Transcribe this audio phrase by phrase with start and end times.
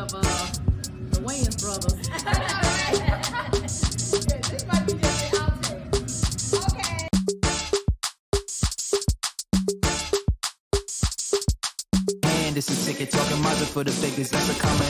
[0.00, 0.20] of uh,
[1.10, 1.92] the Wayans brothers.
[3.60, 5.92] this might be just an outtake.
[6.72, 7.08] Okay.
[12.46, 14.32] And it's a ticket talking Mazda for the biggest.
[14.32, 14.84] That's a comma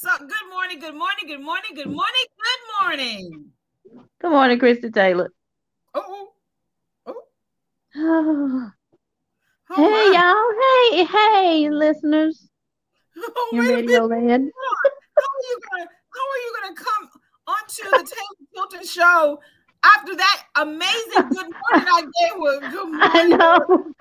[0.00, 3.44] so good morning, good morning, good morning, good morning, good morning.
[4.18, 5.30] Good morning, Christie Taylor.
[5.92, 6.28] Oh,
[7.96, 8.70] oh,
[9.76, 10.12] hey, my.
[10.14, 10.52] y'all.
[10.90, 12.48] Hey, hey, listeners
[13.18, 14.06] Oh, in Radio.
[14.06, 14.50] Land.
[15.18, 15.84] How are you gonna
[16.14, 17.10] how are you gonna come
[17.46, 19.38] onto the Taylor Tilton show
[19.84, 23.00] after that amazing good morning I gave with good morning?
[23.02, 23.92] I know.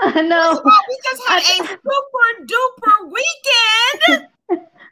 [0.00, 0.62] I know.
[0.64, 4.28] all, we just had a super duper weekend.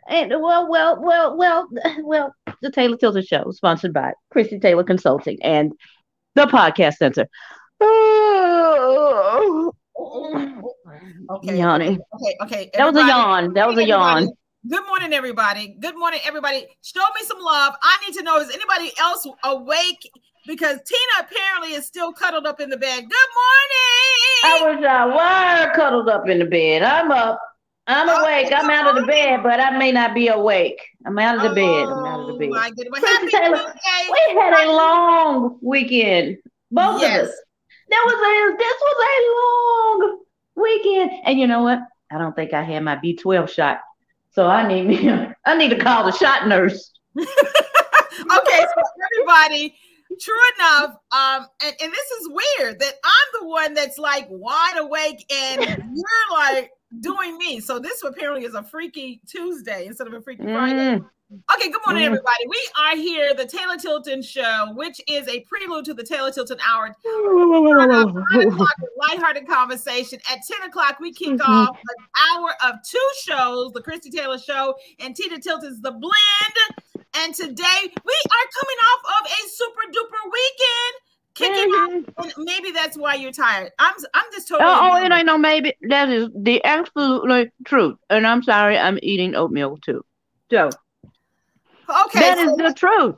[0.07, 1.69] And well, well, well, well,
[2.03, 5.73] well, the Taylor Tilton Show, sponsored by Christie Taylor Consulting and
[6.35, 7.27] the Podcast Center.
[7.81, 9.73] Oh,
[11.31, 11.59] Okay.
[11.59, 11.99] Yawning.
[12.15, 12.71] Okay, okay.
[12.75, 13.55] That was a yawn.
[13.55, 14.29] That was a everybody, yawn.
[14.69, 15.77] Good morning, everybody.
[15.81, 16.67] Good morning, everybody.
[16.83, 17.75] Show me some love.
[17.83, 20.11] I need to know is anybody else awake?
[20.47, 23.01] Because Tina apparently is still cuddled up in the bed.
[23.01, 24.45] Good morning.
[24.45, 26.83] I wish I were cuddled up in the bed.
[26.83, 27.39] I'm up.
[27.87, 28.53] I'm Okay, awake.
[28.57, 30.81] I'm out of the bed, but I may not be awake.
[31.07, 31.89] I'm out of the bed.
[31.89, 32.49] I'm out of the Oh, bed.
[32.51, 33.03] My goodness.
[33.03, 33.75] Well, Taylor,
[34.11, 36.39] We had a long weekend.
[36.71, 37.25] Both Yes.
[37.25, 37.35] of us.
[37.91, 40.19] That was a this was a long
[40.57, 41.11] weekend.
[41.27, 41.81] And you know what?
[42.11, 43.81] I don't think I had my B12 shot.
[44.33, 46.91] So I need me I need to call the shot nurse.
[47.19, 47.27] okay,
[48.27, 49.75] so everybody,
[50.21, 54.79] true enough, um, and, and this is weird that I'm the one that's like wide
[54.79, 57.61] awake and you're like doing me.
[57.61, 60.99] So this apparently is a freaky Tuesday instead of a freaky Friday.
[60.99, 61.09] Mm.
[61.55, 62.07] Okay, good morning, Mm.
[62.07, 62.47] everybody.
[62.49, 66.59] We are here, the Taylor Tilton Show, which is a prelude to the Taylor Tilton
[66.65, 66.95] Hour.
[67.01, 68.75] Start off nine o'clock
[69.09, 70.21] lighthearted conversation.
[70.31, 71.49] At 10 o'clock, we kick Mhm.
[71.49, 72.07] off an
[72.37, 76.85] hour of two shows, the Christie Taylor Show and Tina Tilton's The Blend.
[77.15, 80.95] And today we are coming off of a super duper weekend.
[81.35, 82.09] Kicking Mhm.
[82.17, 83.73] off, maybe that's why you're tired.
[83.79, 85.75] I'm I'm just totally Oh, oh, it ain't no maybe.
[85.89, 87.97] That is the absolute truth.
[88.09, 90.05] And I'm sorry, I'm eating oatmeal too.
[90.51, 90.71] So
[91.89, 92.21] okay.
[92.21, 93.17] that so is the truth.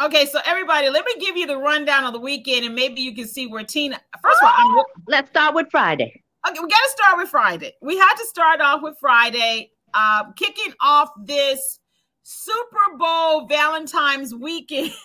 [0.00, 3.14] Okay, so everybody, let me give you the rundown of the weekend, and maybe you
[3.14, 4.00] can see where Tina.
[4.22, 6.22] First of all, I'm, Let's start with Friday.
[6.48, 7.72] okay, we got to start with Friday.
[7.82, 11.80] We had to start off with Friday, uh, kicking off this
[12.22, 14.92] Super Bowl Valentine's weekend.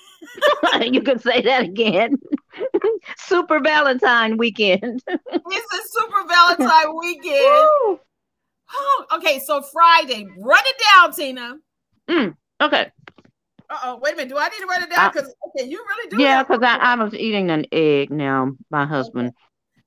[0.82, 2.18] you can say that again.
[3.18, 5.02] Super Valentine weekend.
[5.08, 8.00] it's a Super Valentine weekend.
[8.76, 11.58] Oh, okay, so Friday, run it down, Tina.
[12.62, 12.92] Okay.
[13.70, 14.30] Uh oh, wait a minute.
[14.30, 15.06] Do I need to write it down?
[15.06, 16.22] Uh, Because okay, you really do.
[16.22, 18.52] Yeah, because I, I was eating an egg now.
[18.70, 19.32] My husband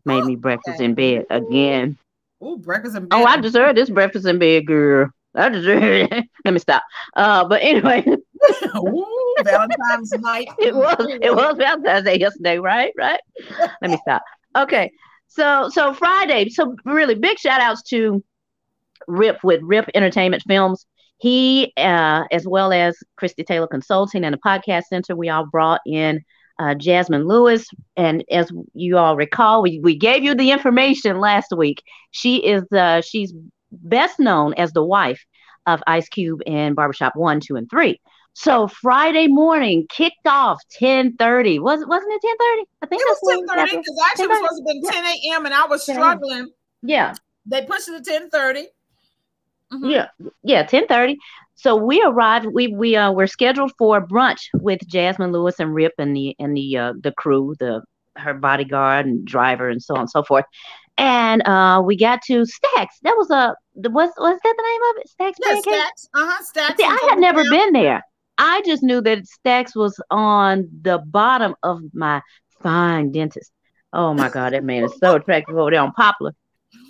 [0.05, 1.99] made me breakfast in bed again.
[2.45, 3.17] Ooh, breakfast in bed.
[3.17, 5.11] Oh, I deserve this breakfast in bed, girl.
[5.35, 6.25] I deserve it.
[6.45, 6.83] Let me stop.
[7.15, 8.05] Uh, but anyway,
[9.45, 10.49] Valentine's night.
[10.59, 12.93] it was it was Valentine's Day yesterday, right?
[12.97, 13.21] Right.
[13.83, 14.23] Let me stop.
[14.57, 14.91] Okay.
[15.29, 16.49] So so Friday.
[16.49, 18.23] So really big shout outs to
[19.07, 20.87] Rip with Rip Entertainment Films.
[21.19, 25.81] He, uh, as well as Christie Taylor Consulting and the Podcast Center, we all brought
[25.87, 26.23] in
[26.59, 27.69] uh, Jazsmin Lewis.
[27.97, 31.83] And as you all recall, we, we gave you the information last week.
[32.11, 33.33] She is uh, she's
[33.73, 35.25] best known as the wife
[35.67, 38.01] of Ice Cube in Barbershop One, Two, and Three.
[38.39, 41.59] So Friday morning kicked off 10:30.
[41.59, 42.65] Was wasn't it 10:30?
[42.83, 45.05] I think It was when ten thirty because actually it was supposed to been ten
[45.07, 45.47] a.m.
[45.47, 46.51] and I was struggling.
[46.83, 47.15] Yeah.
[47.47, 48.67] They pushed it to ten thirty.
[49.73, 49.87] Mm-hmm.
[49.87, 50.09] Yeah,
[50.43, 51.17] yeah, ten thirty.
[51.55, 52.45] So we arrived.
[52.53, 56.55] We we uh were scheduled for brunch with Jazsmin Lewis and Rip and the and
[56.55, 57.83] the uh the crew, the
[58.17, 60.45] her bodyguard and driver and so on and so forth.
[60.99, 62.99] And uh we got to Stacks.
[63.03, 65.09] That was a was was that the name of it?
[65.09, 66.09] Stacks Yeah, stacks.
[66.15, 66.43] Uh huh.
[66.45, 66.77] Stacks.
[66.77, 68.05] See, I had never been there.
[68.39, 72.23] I just knew that Stacks was on the bottom of my
[72.63, 73.51] fine dentist.
[73.93, 76.33] Oh my God, that man is so attractive over there on Poplar.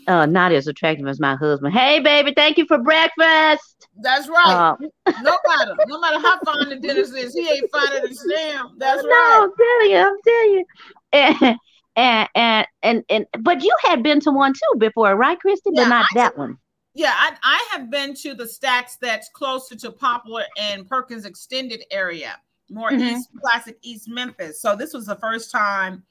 [0.09, 1.75] Uh, not as attractive as my husband.
[1.75, 3.89] Hey, baby, thank you for breakfast.
[4.01, 4.77] That's right.
[4.77, 4.77] Uh,
[5.23, 8.75] no matter, no matter how fine the dentist is, he ain't finer than Sam.
[8.79, 9.41] That's no, right.
[9.43, 10.65] I'm telling you, I'm telling you.
[11.13, 11.59] And,
[11.97, 15.71] and and and and but you had been to one too before, right, Christie?
[15.73, 16.59] Yeah, but not I that one.
[16.97, 21.85] Yeah, I, I have been to the stacks that's closer to Poplar and Perkins Extended
[21.91, 22.37] area,
[22.71, 23.01] more Mhm.
[23.19, 24.63] East Classic East Memphis.
[24.63, 26.03] So this was the first time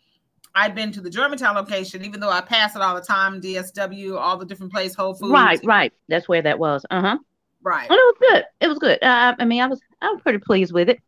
[0.53, 4.15] I'd been to the Germantown location, even though I pass it all the time, DSW,
[4.19, 5.31] all the different places, Whole Foods.
[5.31, 5.91] Right, right.
[6.07, 6.85] That's where that was.
[6.91, 7.17] Uh huh.
[7.63, 7.89] right.
[7.89, 8.43] And it was good.
[8.61, 9.01] It was good.
[9.03, 10.99] Uh, I mean, I was I was pretty pleased with it.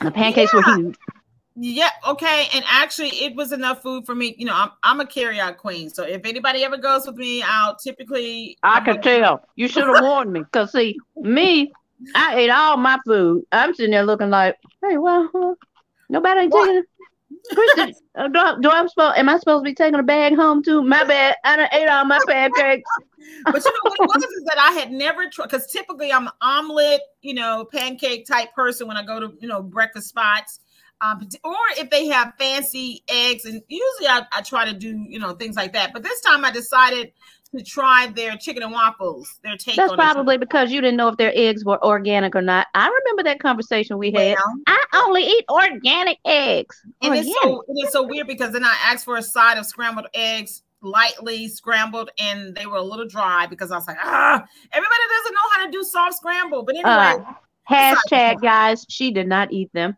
[0.00, 0.60] The pancakes Yeah.
[0.66, 0.96] were huge.
[1.60, 2.46] Yeah, okay.
[2.54, 4.36] And actually, it was enough food for me.
[4.38, 5.90] You know, I'm, I'm a carry out queen.
[5.90, 8.56] So if anybody ever goes with me, I'll typically.
[8.62, 9.42] I could tell.
[9.56, 10.44] You should have warned me.
[10.52, 11.72] Cause see, me,
[12.14, 13.44] I ate all my food.
[13.50, 15.56] I'm sitting there looking like, hey, well,
[16.08, 16.66] nobody ain't What?
[16.66, 16.86] taking it.
[17.52, 19.18] Christie, uh, do, I, do I supposed?
[19.18, 20.82] Am I supposed to be taking a bag home too?
[20.82, 21.36] My bad.
[21.44, 22.88] I done ate all my pancakes.
[23.44, 26.28] But you know what it was is that I had never tried because typically I'm
[26.28, 30.60] an omelet, you know, pancake type person when I go to you know breakfast spots.
[31.00, 35.18] Um, or if they have fancy eggs, and usually I, I try to do you
[35.18, 35.92] know things like that.
[35.92, 37.12] But this time I decided
[37.56, 39.38] to try their chicken and waffles.
[39.42, 40.02] Their take That's on it.
[40.02, 42.66] probably because you didn't know if their eggs were organic or not.
[42.74, 44.36] I remember that conversation we had.
[44.36, 46.80] Well, I only eat organic eggs.
[47.00, 49.66] and it's so it is so weird because then I asked for a side of
[49.66, 54.44] scrambled eggs, lightly scrambled, and they were a little dry because I was like, ah,
[54.72, 56.64] everybody doesn't know how to do soft scramble.
[56.64, 57.34] But anyway, Uh,
[57.70, 59.96] Hashtag guys, she did not eat them.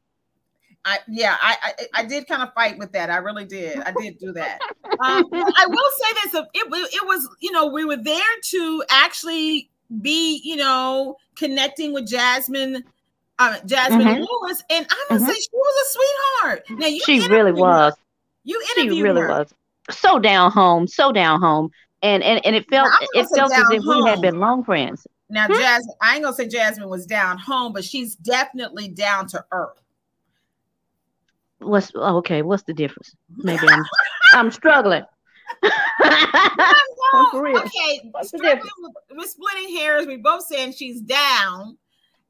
[0.84, 1.72] I yeah, I, I
[2.02, 3.10] I did kind of fight with that.
[3.10, 3.80] I really did.
[3.80, 4.60] I did do that.
[5.02, 9.70] Um, I will say this: it it was you know we were there to actually
[10.02, 12.82] be you know connecting with Jazsmin.
[13.38, 14.26] Uh, Jazsmin Mhm.
[14.42, 15.32] Lewis, and I'm gonna Mhm.
[15.34, 16.64] say she was a sweetheart.
[16.78, 17.62] Now you She really interviewed her.
[17.62, 17.94] was.
[18.44, 19.28] You She really her.
[19.28, 19.54] was.
[19.90, 21.70] So down home, so down home.
[22.02, 25.06] And and, and it felt Now, it felt as if we had been long friends.
[25.30, 25.52] Now, Hmm?
[25.54, 29.80] Jazsmin, I ain't gonna say Jazsmin was down home, but she's definitely down to earth.
[31.60, 33.14] What's oh, okay, what's the difference?
[33.36, 33.84] Maybe I'm
[34.34, 35.04] I'm struggling.
[35.62, 37.58] Oh, for real.
[37.58, 40.06] Okay, What's struggling with, we're splitting hairs.
[40.06, 41.76] We both saying she's down,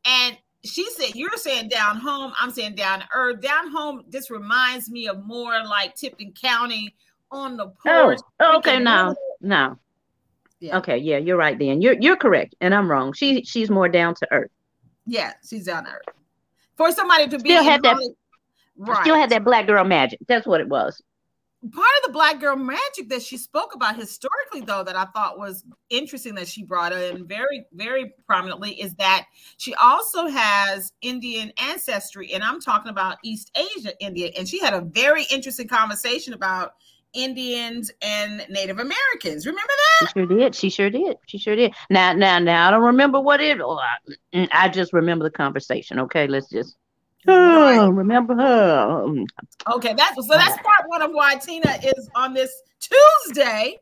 [0.04, 2.32] and she said you're saying down home.
[2.38, 3.40] I'm saying down earth.
[3.40, 4.04] Down home.
[4.08, 6.94] This reminds me of more like Tipton County
[7.30, 8.18] on the oh, porch.
[8.40, 9.78] oh, okay, no, no.
[10.58, 10.78] Yeah.
[10.78, 11.80] Okay, yeah, you're right then.
[11.80, 13.12] You're you're correct, and I'm wrong.
[13.12, 14.50] She she's more down to earth.
[15.06, 16.14] Yeah, she's down to earth.
[16.76, 18.14] For somebody to be Still had that- Holly-
[18.88, 19.02] right.
[19.02, 20.20] Still had that black girl magic.
[20.28, 21.00] That's what it was.
[21.72, 25.38] part of the black girl magic that she spoke about historically though that i thought
[25.38, 29.26] was interesting that she brought in very very prominently is that
[29.58, 34.72] she also has indian ancestry and i'm talking about east asia india and she had
[34.72, 36.72] a very interesting conversation about
[37.12, 40.08] indians and native americans remember that?
[40.08, 40.54] She sure did.
[40.54, 41.16] She sure did.
[41.26, 41.74] She sure did.
[41.90, 43.60] Now, now, now, I don't remember what it.
[43.60, 45.98] Oh, I, I just remember the conversation.
[45.98, 46.76] Okay, let's just.
[47.28, 49.04] Oh, remember her.
[49.06, 49.26] Mm,
[49.74, 52.50] Okay, that's so that's part one of why Tina is on this
[52.80, 53.76] Tuesday.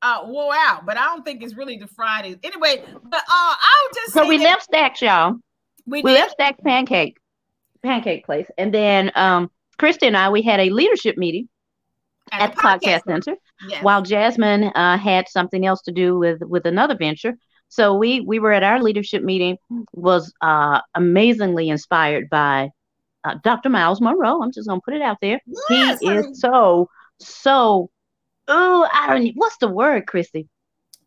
[0.00, 2.38] Uh, wore out, but I don't think it's really the Friday.
[2.44, 5.34] Anyway, but uh, I'll just So we that left Stacks, y'all.
[5.86, 7.18] we, We left Stacks Pancake,
[7.82, 11.48] Pancake Place, and then um, Christie and I we had a leadership meeting
[12.30, 13.34] at the podcast center.
[13.68, 13.82] Yes.
[13.82, 17.36] while Jazsmin uh, had something else to do with with another venture.
[17.68, 19.56] So we we were at our leadership meeting.
[19.92, 22.70] Was uh, amazingly inspired by
[23.24, 23.68] uh, Dr.
[23.68, 24.42] Myles Munroe.
[24.42, 25.40] I'm just gonna put it out there.
[25.46, 27.90] Yes, he I is so so.
[28.48, 29.32] Oh, I don't.
[29.34, 30.48] What's the word, Christie?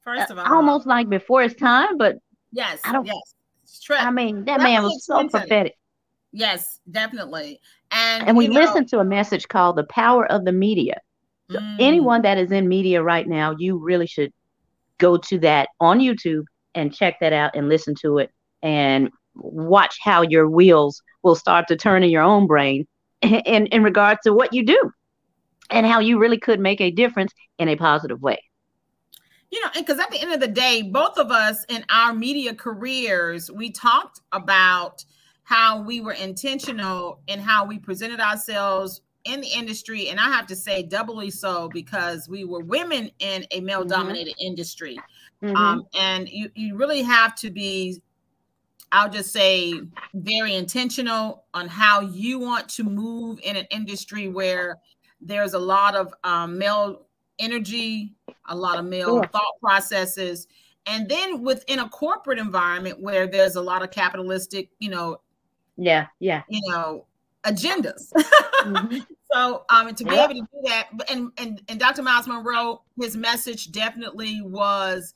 [0.03, 2.17] first of Uh, all, almost like before his time, but
[2.51, 3.35] yes, I don't- yes,
[3.91, 5.39] I mean that Definitely man was so Clinton.
[5.41, 5.75] prophetic.
[6.31, 7.59] yes, definitely,
[7.91, 10.99] and And we know, listened to a message called "The Power of the Media."
[11.51, 14.31] So mm, anyone that is in media right now, you really should
[15.01, 18.29] go to that on YouTube and check that out and listen to it
[18.61, 22.87] and watch how your wheels will start to turn in your own brain
[23.21, 24.91] in, in regards to what you do
[25.69, 28.39] and how you really could make a difference in a positive way.
[29.51, 32.53] you know, because at the end of the day, both of us in our media
[32.53, 35.03] careers, we talked about
[35.43, 40.09] how we were intentional in how we presented ourselves in the industry.
[40.09, 44.35] And I have to say, doubly so because we were women in a male dominated
[44.39, 44.99] industry.
[45.41, 45.55] Mhm.
[45.55, 48.01] Um, and you, you really have to be,
[48.91, 49.79] I'll just say,
[50.13, 54.79] very intentional on how you want to move in an industry where
[55.21, 57.05] there's a lot of um, male
[57.39, 58.13] energy,
[58.49, 59.27] a lot of male Sure.
[59.27, 60.47] thought processes.
[60.85, 65.21] And then within a corporate environment where there's a lot of capitalistic, you know,
[65.77, 66.43] yeah, yeah.
[66.49, 67.05] you know,
[67.43, 68.11] agendas.
[68.65, 69.05] Mhm.
[69.33, 70.29] So um, to be Yep.
[70.31, 72.03] able to do that, and and and Dr.
[72.03, 75.13] Myles Munroe, his message definitely was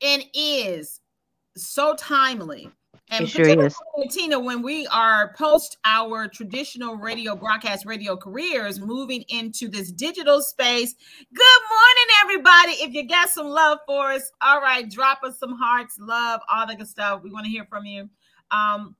[0.00, 1.00] and is
[1.56, 2.70] so timely.
[3.10, 3.72] And It sure particularly,
[4.06, 4.14] is.
[4.14, 10.40] Tina, when we are post our traditional radio broadcast radio careers, moving into this digital
[10.42, 10.94] space.
[11.34, 12.72] Good morning, everybody.
[12.84, 16.66] If you got some love for us, all right, drop us some hearts, love, all
[16.68, 17.22] the good stuff.
[17.24, 18.08] We want to hear from you.
[18.50, 18.94] Um,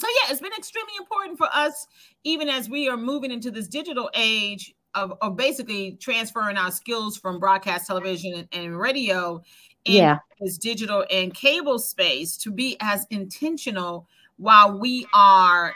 [0.00, 1.86] so yeah, it's been extremely important for us,
[2.24, 7.16] even as we are moving into this digital age of, of basically transferring our skills
[7.16, 9.40] from broadcast television and, and radio
[9.84, 10.18] into Yeah.
[10.40, 15.74] this digital and cable space to be as intentional while we are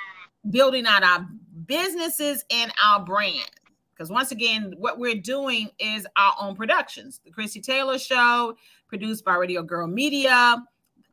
[0.51, 1.27] building out our
[1.67, 3.51] businesses and our brand.
[3.95, 7.21] Because once again, what we're doing is our own productions.
[7.25, 8.57] The Chrissy Taylor Show,
[8.89, 10.57] produced by Radio Girl Media.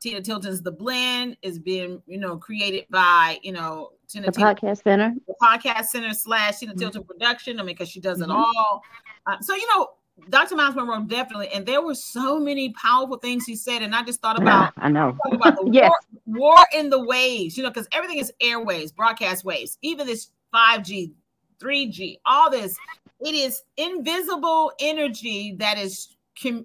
[0.01, 4.55] Tina Tilton's The Blend is being, you know, created by, you know, Tina The Tilton
[4.55, 5.13] podcast center.
[5.27, 6.79] the podcast center slash Tina Mhm.
[6.79, 7.59] Tilton production.
[7.59, 8.35] I mean, because she does it Mhm.
[8.35, 8.81] all.
[9.27, 9.91] Uh, so you know,
[10.29, 10.55] Dr.
[10.55, 14.21] Myles Munroe definitely, and there were so many powerful things he said, and I just
[14.21, 15.15] thought about I know.
[15.31, 15.91] about the Yes.
[16.25, 17.55] war, war in the waves.
[17.55, 21.13] You know, because everything is airwaves, broadcast waves, even this five G,
[21.59, 22.75] three G, all this.
[23.21, 26.15] It is invisible energy that is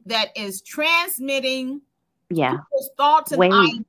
[0.06, 1.82] that is transmitting
[2.30, 2.52] Yeah.
[2.58, 3.42] people's thoughts and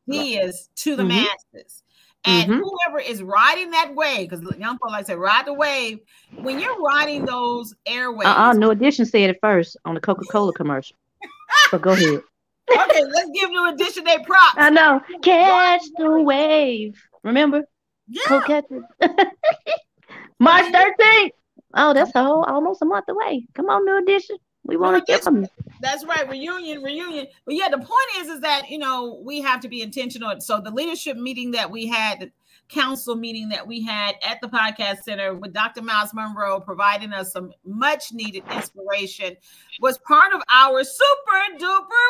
[0.08, 1.08] ideas to the Mhm.
[1.54, 1.84] masses.
[2.26, 2.60] And Mhm.
[2.60, 6.00] whoever is riding that wave, because young people like to say, ride the wave.
[6.36, 8.54] When you're riding those airwaves, Uh-uh.
[8.54, 10.98] New Edition said it first on the Coca-Cola commercial.
[11.72, 12.22] But go ahead.
[12.70, 14.56] okay, let's give New Edition their props.
[14.58, 15.02] I know.
[15.22, 17.02] Catch the wave.
[17.24, 17.64] Remember?
[18.10, 18.84] Yeah, Co-catchers.
[20.40, 21.32] March 13th.
[21.76, 23.48] Oh, that's a whole almost a month away.
[23.54, 24.38] Come on, new edition.
[24.68, 25.48] We want to get you.
[25.82, 26.30] that's right.
[26.30, 27.28] Reunion, reunion.
[27.46, 30.40] But yeah, the point is, is that you know we have to be intentional.
[30.42, 32.32] So the leadership meeting that we had, the
[32.70, 35.82] council meeting that we had at the podcast center with Dr.
[35.82, 39.36] Myles Munroe providing us some much needed inspiration
[39.80, 42.08] was part of our super duper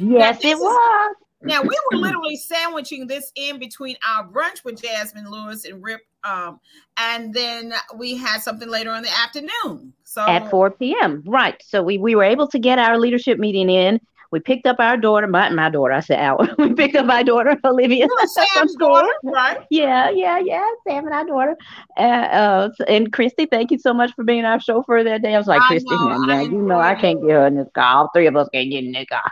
[0.00, 0.18] weekend.
[0.18, 1.16] Yes, it was.
[1.42, 6.00] Now we were literally sandwiching this in between our brunch with Jazsmin Lewis and Rip,
[6.24, 6.58] um,
[6.96, 9.92] and then we had something later in the afternoon.
[10.16, 11.22] So At 4 p.m.
[11.26, 11.62] Right.
[11.62, 14.00] So we, we were able to get our leadership meeting in.
[14.32, 16.48] We picked up our daughter, my, my daughter, I said our.
[16.58, 18.08] We picked up my daughter, Olivia.
[18.08, 19.58] From Sam's daughter, right?
[19.70, 20.66] Yeah, yeah, yeah.
[20.88, 21.56] Sam and our daughter.
[21.98, 25.34] Uh, uh, and Christie, thank you so much for being our chauffeur that day.
[25.34, 27.56] I was like, I Christie, know, man, I you know I can't get her in
[27.56, 27.98] this car.
[27.98, 29.30] All three of us can't get in this car.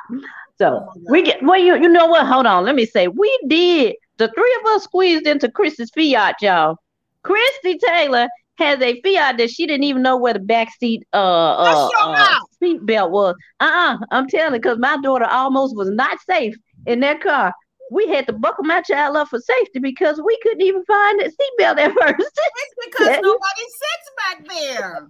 [0.58, 2.26] So Oh we get well, you you know what?
[2.26, 3.96] Hold on, let me say we did.
[4.18, 6.76] The three of us squeezed into Chris's Fiat, y'all.
[7.22, 11.16] Christie Taylor has a Fiat that she didn't even know where the back seat uh
[11.16, 13.34] uh, uh seat belt was.
[13.60, 13.98] Uh-uh.
[14.10, 16.54] I'm telling you, because my daughter almost was not safe
[16.86, 17.52] in that car.
[17.90, 21.24] We had to buckle my child up for safety because we couldn't even find the
[21.24, 22.16] seatbelt at first.
[22.18, 25.08] It's because nobody sits back there.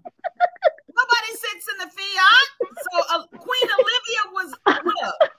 [0.89, 2.73] nobody sits in the Fiat.
[2.83, 5.31] So uh, Queen Olivia was look,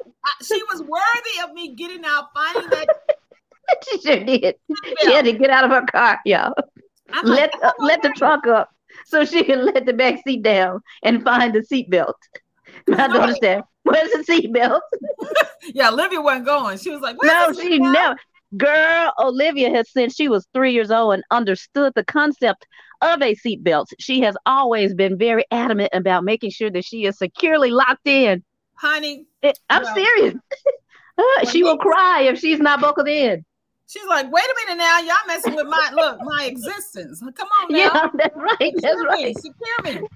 [0.43, 2.87] she was worthy of me getting out, finding that.
[3.89, 4.55] she sure did.
[5.01, 6.53] She had to get out of her car, y'all.
[7.11, 8.69] I'm like, let uh, let the trunk up
[9.05, 12.13] so she can let the back seat down and find the seatbelt.
[12.87, 14.81] My daughter said, "Where's the seatbelt?"
[15.73, 16.77] yeah, Olivia wasn't going.
[16.77, 18.15] She was like, No, she seatbelt?" never.
[18.57, 22.65] Girl, Olivia has since she was three years old and understood the concept
[23.01, 23.87] of a seatbelt.
[23.99, 28.43] She has always been very adamant about making sure that she is securely locked in.
[28.75, 29.25] honey.
[29.69, 30.35] I'm serious.
[31.17, 33.45] Uh, she will cry if she's not buckled in.
[33.87, 37.21] She's like, wait a minute now, y'all messing with my look, my existence.
[37.35, 37.77] Come on now.
[37.77, 38.73] Yeah, that's right.
[38.81, 39.25] That's Secure right.
[39.25, 40.07] me, secure me.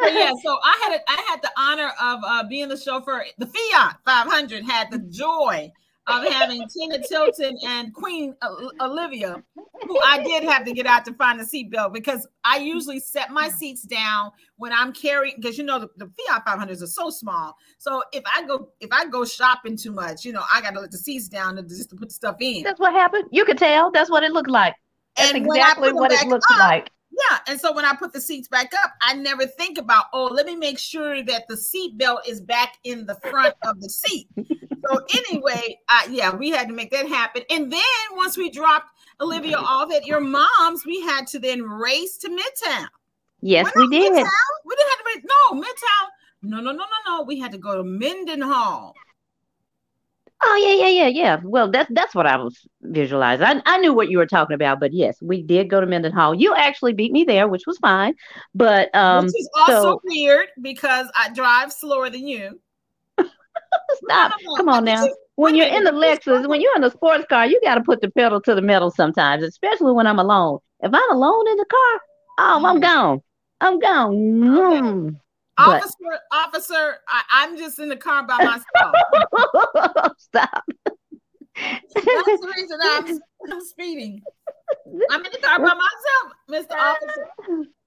[0.00, 3.24] So, yeah, so I had a, I had the honor of uh, being the chauffeur.
[3.38, 5.72] The Fiat 500 had the joy
[6.06, 8.34] of having Tina Tilton and Queen
[8.80, 9.42] Olivia,
[9.86, 13.30] who I did have to get out to find the seatbelt because I usually set
[13.30, 17.10] my seats down when I'm carrying because you know the, the Fiat 500s are so
[17.10, 17.56] small.
[17.78, 20.80] So if I go if I go shopping too much, you know, I got to
[20.80, 22.62] let the seats down to, just to put stuff in.
[22.62, 23.24] That's what happened.
[23.30, 23.90] You could tell.
[23.90, 24.74] That's what it looked like.
[25.16, 26.90] That's And exactly what it looks up, like.
[27.10, 30.24] Yeah, and so when I put the seats back up, I never think about, oh,
[30.24, 33.90] let me make sure that the seat belt is back in the front of the
[33.90, 34.28] seat.
[34.84, 37.42] So anyway, uh, yeah, we had to make that happen.
[37.50, 37.80] And then
[38.14, 38.88] once we dropped
[39.20, 42.86] Olivia off at your mom's, we had to then race to Midtown.
[43.40, 44.12] Yes, Well, we did.
[44.12, 44.28] Midtown?
[44.64, 45.24] We didn't have to race.
[45.24, 46.08] No, Midtown.
[46.42, 47.22] No, no, no, no, no.
[47.22, 48.94] We had to go to Mendenhall.
[50.44, 51.40] Oh yeah, yeah, yeah, yeah.
[51.44, 53.46] Well, that's that's what I was visualizing.
[53.46, 56.34] I, I knew what you were talking about, but yes, we did go to Mendenhall.
[56.34, 58.14] You actually beat me there, which was fine.
[58.52, 62.60] But um, which is also so- weird because I drive slower than you.
[64.04, 64.32] Stop.
[64.42, 64.56] No, no, no.
[64.56, 65.06] Come on now.
[65.36, 68.00] When you're in the Lexus, when you're in the sports car, you got to put
[68.00, 70.58] the pedal to the metal sometimes, especially when I'm alone.
[70.80, 72.00] If I'm alone in the car,
[72.38, 72.82] oh, I'm Mhm.
[72.82, 73.22] gone.
[73.60, 74.14] I'm gone.
[74.14, 75.16] Mm.
[75.56, 80.14] But- Officer, officer, I, I'm just in the car by myself.
[80.18, 80.64] Stop.
[81.54, 83.18] That's the reason I'm,
[83.52, 84.22] I'm speeding.
[85.10, 86.76] I'm in the car by myself, Mr.
[86.76, 87.28] Officer.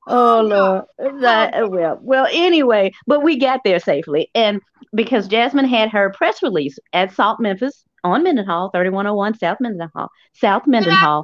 [0.08, 0.86] Oh no.
[1.00, 1.22] Lord.
[1.22, 4.30] That- well, well, anyway, but we got there safely.
[4.36, 4.62] And
[4.96, 10.64] because Jazsmin had her press release at Salt Memphis on Mendenhall, 3101 South Mendenhall, South
[10.68, 11.24] Mendenhall.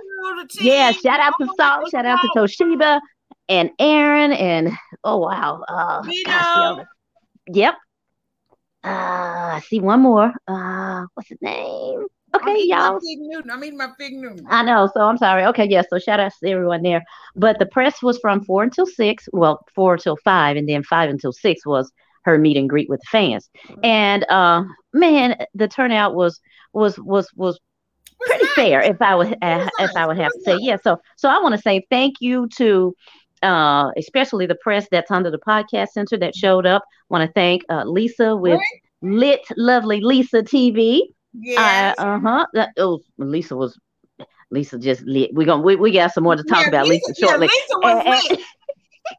[0.59, 2.99] Yeah, shout out to Salt, shout out to Toshiba
[3.49, 4.71] and Aaron and
[5.03, 5.63] oh wow.
[5.67, 6.31] Uh gosh, the Vito.
[6.31, 6.89] other-
[7.47, 7.73] Yep.
[8.83, 10.31] Uh I see one more.
[10.47, 12.05] Uh what's his name?
[12.33, 12.95] Okay, y'all.
[12.97, 14.45] I'm eating my Fig Newton.
[14.49, 15.45] I know, so I'm sorry.
[15.47, 15.85] Okay, yes.
[15.89, 17.03] So shout out to everyone there.
[17.35, 19.27] But the press was from four until six.
[19.33, 21.91] Well, four until five, and then five until six was
[22.23, 23.49] her meet and greet with the fans.
[23.83, 24.63] And uh,
[24.93, 26.39] man, the turnout was
[26.73, 27.59] was was was
[28.21, 28.81] pretty fair.
[28.81, 30.77] If I would uh, if I would have to say, yeah.
[30.83, 32.95] So so I want to say thank you to.
[33.43, 36.83] Uh, especially the press that's under the podcast center that showed up.
[37.09, 38.61] Want to thank uh, Lisa with
[39.01, 40.99] Lit Lovely Lisa TV.
[41.33, 41.95] Yes.
[41.97, 42.45] Uh huh.
[42.53, 43.79] That oh, Lisa was.
[44.51, 45.33] Lisa just lit.
[45.33, 47.47] We gonna we, we got some more to talk Yeah, about Lisa, yeah, shortly.
[47.47, 48.45] Lisa was And- lit.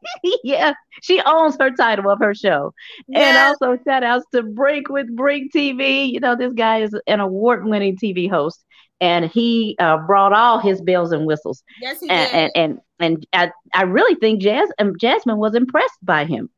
[0.43, 2.73] yeah, she owns her title of her show.
[3.13, 6.05] And also shout outs to Brink with Brink TV.
[6.05, 8.63] You know, this guy is an award winning TV host.
[9.01, 11.63] And he uh, brought all his bells and whistles.
[11.81, 12.33] Yes, he And did.
[12.33, 16.49] and and, and I, I really think Jas- um, Jazsmin was impressed by him.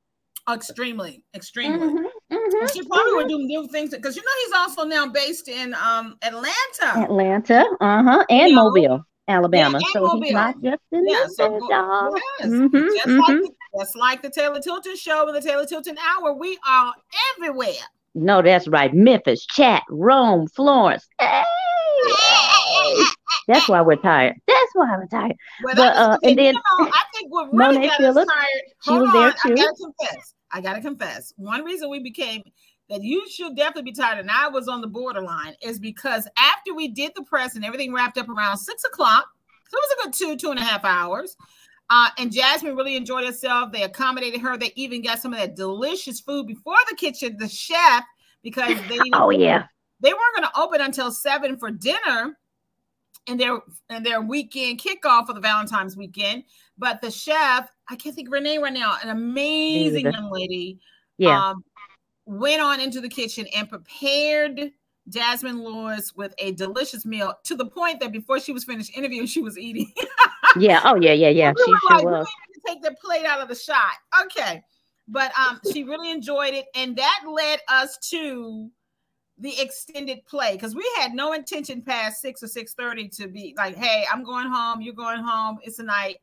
[0.51, 1.79] extremely, extremely.
[1.79, 3.15] Mhm, mhm, She probably mhm.
[3.15, 7.03] would do new things because you know he's also now based in um Atlanta.
[7.03, 9.77] Atlanta, uh huh, and You know, Mobile, Alabama.
[9.77, 12.15] and so he's not just in Yeah, so go- y'all.
[12.39, 13.41] yes, Mhm, just, mhm.
[13.41, 16.93] like, just like the Taylor Tilton show and the Taylor Tilton hour, we are
[17.35, 17.71] everywhere.
[18.13, 18.93] No, that's right.
[18.93, 21.07] Memphis, Chat, Rome, Florence.
[21.19, 21.43] Hey,
[22.07, 23.03] hey.
[23.47, 24.35] That's why we're tired.
[24.47, 25.35] That's why we're tired.
[25.63, 28.35] But, But, I, uh, and then know, I think what really Monet got Phillips, us
[28.35, 28.63] tired.
[28.83, 30.33] she Hold was on, there I gotta confess.
[30.51, 31.33] I gotta confess.
[31.37, 32.41] One reason we became
[32.89, 36.73] that you should definitely be tired, and I was on the borderline, is because after
[36.73, 39.27] we did the press and everything wrapped up around six o'clock,
[39.69, 41.35] so it was a good two, two and a half hours.
[41.89, 43.71] Uh, and Jazsmin really enjoyed herself.
[43.71, 44.57] They accommodated her.
[44.57, 48.03] They even got some of that delicious food before the kitchen, the chef,
[48.41, 49.65] because they Oh yeah.
[50.01, 52.37] they weren't going to open until seven for dinner
[53.27, 56.43] and their and their weekend kickoff for the Valentine's weekend.
[56.77, 60.79] But the chef, I can't think of her name right now, an amazing young lady,
[61.17, 61.49] Yeah.
[61.49, 61.63] um,
[62.25, 64.71] went on into the kitchen and prepared
[65.09, 69.27] Jazsmin Lewis with a delicious meal to the point that before she was finished interviewing,
[69.27, 69.91] she was eating.
[70.59, 70.81] yeah.
[70.83, 71.53] Oh yeah, yeah, yeah.
[71.55, 72.27] We She sure like, was.
[72.65, 73.93] take the plate out of the shot.
[74.25, 74.63] Okay.
[75.07, 78.71] But um, she really enjoyed it, and that led us to
[79.37, 83.53] the extended play because we had no intention past six or six thirty to be
[83.55, 84.81] like, "Hey, I'm going home.
[84.81, 85.59] You're going home.
[85.61, 86.17] It's a night."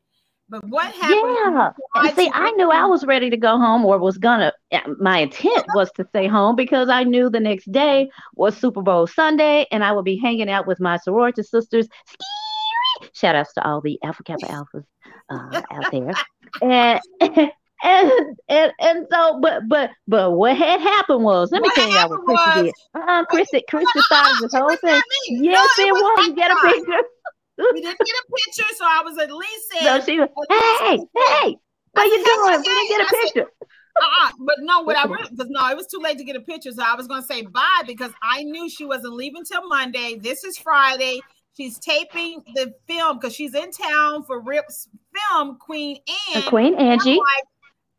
[0.49, 1.73] But what happened?
[1.95, 2.13] Yeah.
[2.13, 5.65] See, I knew I was ready to go home or was gonna uh, my intent
[5.73, 9.83] was to stay home because I knew the next day was Super Bowl Sunday and
[9.83, 11.87] I would be hanging out with my sorority sisters.
[13.13, 14.83] Shout outs to all the Alpha Kappa Alphas
[15.29, 16.11] uh, out there.
[16.61, 16.99] And
[17.83, 18.11] and
[18.47, 22.09] and and so but but but what had happened was let me What tell y'all
[22.09, 23.01] what happened Chrissy was- did.
[23.01, 25.01] Uh-uh, Chrissy Chrissy started this whole thing.
[25.29, 26.01] Yes, No, it was.
[26.17, 27.03] not You get a picture.
[27.57, 30.97] We didn't get a picture, so I was at least So saying, she was, hey,
[30.97, 31.57] hey,
[31.91, 32.57] what you doing?
[32.57, 33.51] We didn't get a picture.
[34.01, 34.31] uh-uh.
[34.39, 36.83] but no, what I because no, it was too late to get a picture, so
[36.83, 40.17] I was gonna say bye because I knew she wasn't leaving till Monday.
[40.19, 41.19] This is Friday.
[41.55, 45.97] She's taping the film because she's in town for Rip's film, Queen
[46.33, 46.41] Anne.
[46.43, 47.11] Queen Angie.
[47.11, 47.43] I'm like,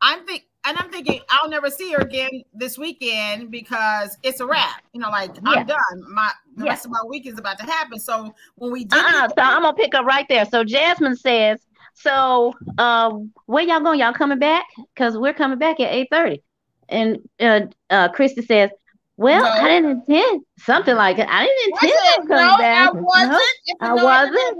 [0.01, 4.45] I'm think, and I'm thinking I'll never see her again this weekend because it's a
[4.45, 4.81] wrap.
[4.93, 5.59] You know, like Yeah.
[5.59, 6.13] I'm done.
[6.13, 6.71] My the Yeah.
[6.71, 7.99] rest of my week is about to happen.
[7.99, 9.27] So when we did, Uh-uh.
[9.29, 10.45] So I'm gonna pick up right there.
[10.45, 11.59] So Jazsmin says,
[11.93, 13.99] so um, where y'all going?
[13.99, 14.65] Y'all coming back?
[14.95, 16.41] Cause we're coming back at eight thirty.
[16.89, 18.69] And uh, uh, Christie says,
[19.17, 19.49] well, No.
[19.49, 21.27] I didn't intend something like it.
[21.29, 22.19] I didn't intend it?
[22.19, 22.89] on No, back.
[22.89, 23.41] I wasn't.
[23.81, 24.59] No, I wasn't.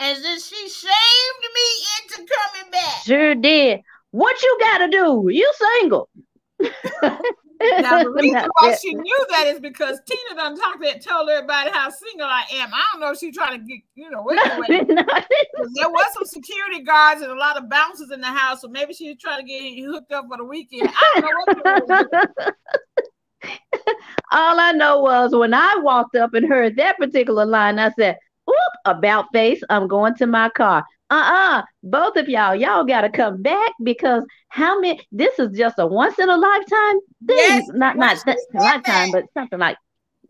[0.00, 1.68] And then she shamed me
[2.02, 3.02] into coming back.
[3.04, 3.80] Sure did.
[4.14, 5.26] What you gotta do?
[5.28, 6.08] You single.
[6.60, 7.18] Now
[8.04, 11.90] the reason why she knew that is because Tina done talked that told everybody how
[11.90, 12.72] single I am.
[12.72, 14.86] I don't know if she's trying to get, you know, what anyway.
[14.86, 18.94] There was some security guards and a lot of bouncers in the house, so maybe
[18.94, 20.90] she was trying to get you hooked up for the weekend.
[20.94, 21.82] I don't know what.
[21.88, 22.28] she was
[23.42, 23.56] doing.
[24.30, 28.16] All I know was when I walked up and heard that particular line, I said,
[28.48, 30.84] Oop, about face, I'm going to my car.
[31.10, 31.62] Uh-uh.
[31.82, 36.18] Both of y'all, y'all gotta come back because how many this is just a once
[36.18, 37.36] in a lifetime thing.
[37.38, 39.76] Yes, not not lifetime, but something like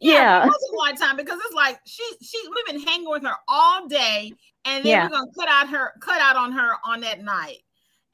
[0.00, 0.44] Yeah, Yeah.
[0.44, 4.32] a long time because it's like she she we've been hanging with her all day,
[4.64, 5.04] and then Yeah.
[5.04, 7.58] we're gonna cut out her cut out on her on that night.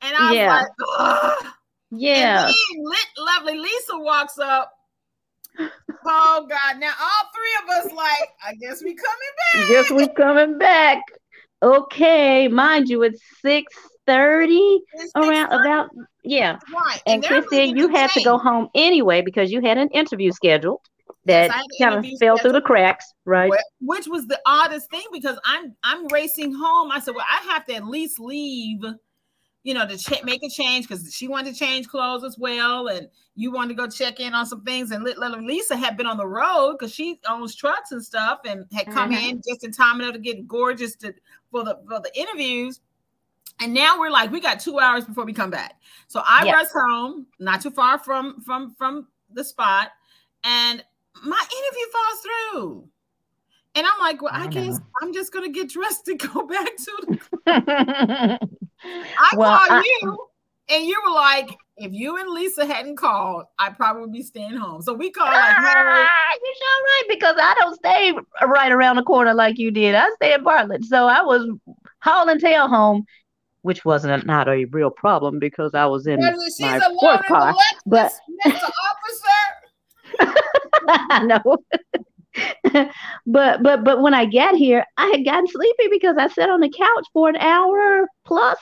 [0.02, 0.54] And I was Yeah.
[0.54, 0.66] like,
[0.98, 1.46] Ugh.
[1.92, 2.46] yeah.
[2.46, 4.72] And then lit, lovely Lisa walks up.
[6.06, 6.78] Oh God!
[6.78, 9.68] Now all three of us like, I guess we coming back.
[9.68, 11.02] Guess we coming back.
[11.62, 13.74] Okay, mind you, it's six
[14.06, 14.80] thirty
[15.14, 15.90] around 6:30, about
[16.24, 16.58] yeah.
[16.74, 17.02] right?
[17.06, 20.80] And they're Christie, you had to go home anyway because you had an interview scheduled
[21.26, 23.52] that an kind of fell through the cracks, right?
[23.80, 26.90] Which was the oddest thing because I'm I'm racing home.
[26.90, 28.80] I said, well, I have to at least leave,
[29.62, 32.88] you know, to ch- make a change because she wanted to change clothes as well,
[32.88, 34.90] and you wanted to go check in on some things.
[34.90, 38.64] And Little Lisa had been on the road because she owns trucks and stuff, and
[38.72, 39.22] had come Mhm.
[39.30, 41.14] in just in time enough to get gorgeous to
[41.50, 42.80] for the for the interviews.
[43.62, 45.78] And now we're like, we got two hours before we come back.
[46.08, 46.52] So I Yeah.
[46.54, 49.90] rush home, not too far from from from the spot,
[50.44, 50.82] and
[51.22, 52.88] my interview falls through.
[53.74, 54.84] And I'm like, well, I, I guess know.
[55.02, 58.38] I'm just gonna get dressed to go back to the
[58.84, 60.18] I Well, called I- you,
[60.70, 64.82] and you were like, if you and Lisa hadn't called, I'd probably be staying home.
[64.82, 68.12] So we called like, hey, Ah, you sure right because I don't stay
[68.46, 69.94] right around the corner like you did.
[69.94, 71.48] I stay in Bartlett, so I was
[72.02, 73.04] hauling tail home,
[73.62, 77.54] which wasn't not a real problem because I was in she's my a sports car.
[77.54, 78.12] Lexus, but-.
[78.46, 80.34] Officer.
[80.88, 81.56] I know.
[83.26, 86.60] but but but when I got here, I had gotten sleepy because I sat on
[86.60, 88.58] the couch for an hour plus,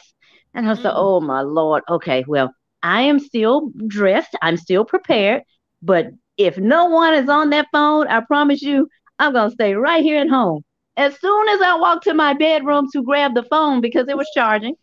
[0.55, 0.97] and I was like, Mm.
[0.97, 5.43] "Oh my lord, okay, well, I am still dressed, I'm still prepared,
[5.83, 8.89] but if no one is on that phone, I promise you,
[9.19, 10.63] I'm gonna stay right here at home."
[10.97, 14.31] As soon as I walked to my bedroom to grab the phone because it was
[14.31, 14.75] charging,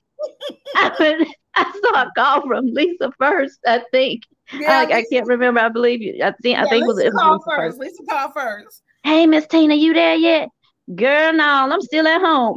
[0.76, 3.60] I, went- I saw a call from Lisa first.
[3.66, 5.60] I think Yeah, I, I can't remember.
[5.60, 6.22] I believe you.
[6.24, 7.80] I think I yeah, think it was, Lisa it was called Lisa first.
[7.80, 8.84] Lisa called first.
[9.06, 10.50] Hey, Miss Tina, you there yet?
[10.96, 12.56] Girl, no, I'm still at home.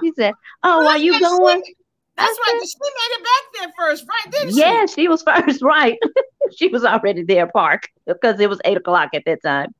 [0.00, 1.62] she said, Oh, are you going?
[1.66, 1.74] she-
[2.16, 2.60] That's right.
[2.64, 4.32] She made it back there first, right?
[4.32, 4.60] Didn't she?
[4.60, 5.98] Yeah, she was first, right?
[6.56, 9.74] she was already there Park, because it was eight o'clock at that time.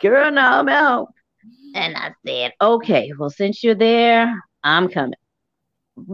[0.00, 1.08] Girl, no, I'm out.
[1.74, 5.14] And I said, Okay, well, since you're there, I'm coming.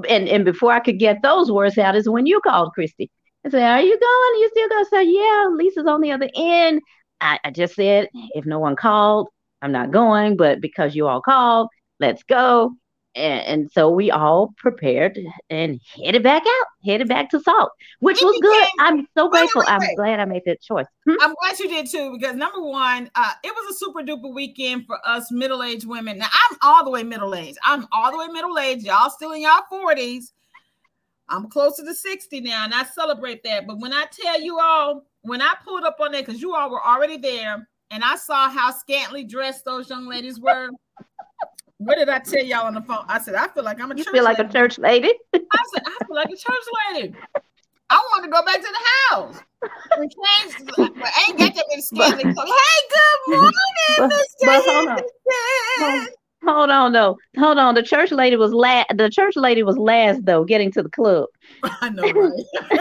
[0.08, 3.08] And and before I could get those words out is when you called Christie.
[3.46, 4.40] I said, Are you going?
[4.40, 6.80] You still gonna say, Yeah, Lisa's on the other end.
[7.20, 9.28] I, I just said, if no one called,
[9.62, 12.72] I'm not going, but because you all called, let's go.
[13.16, 15.18] And, and so we all prepared
[15.50, 18.68] and headed back out, headed back to Salt, which It was good.
[18.78, 19.64] I'm so grateful.
[19.66, 20.86] I'm glad I made that choice.
[21.08, 21.16] Hmm?
[21.20, 24.86] I'm glad you did too, because number one, uh, it was a super duper weekend
[24.86, 26.18] for us middle aged women.
[26.18, 27.58] Now I'm all the way middle aged.
[27.64, 28.86] I'm all the way middle aged.
[28.86, 30.26] Y'all still in y'all 40s.
[31.28, 33.66] I'm closer to 60 now, and I celebrate that.
[33.66, 36.70] But when I tell you all, when I pulled up on there, because you all
[36.70, 40.70] were already there, and I saw how scantily dressed those young ladies were.
[41.78, 43.04] what did I tell y'all on the phone?
[43.08, 44.52] I said, I feel like I'm a You church feel like a lady.
[44.52, 45.12] church lady?
[45.34, 45.38] I
[45.74, 47.14] said, I feel like a church lady.
[47.92, 49.40] I want to go back to the house.
[49.92, 52.32] I ain't got that many scantily.
[52.34, 53.52] So, hey, good morning,
[53.98, 54.46] But- Mr.
[54.46, 56.06] but hold on.
[56.44, 57.18] Hold on, though.
[57.38, 57.74] Hold on.
[57.74, 58.86] The church lady was last.
[58.96, 61.26] The church lady was last, though, getting to the club.
[61.62, 62.32] I know, right?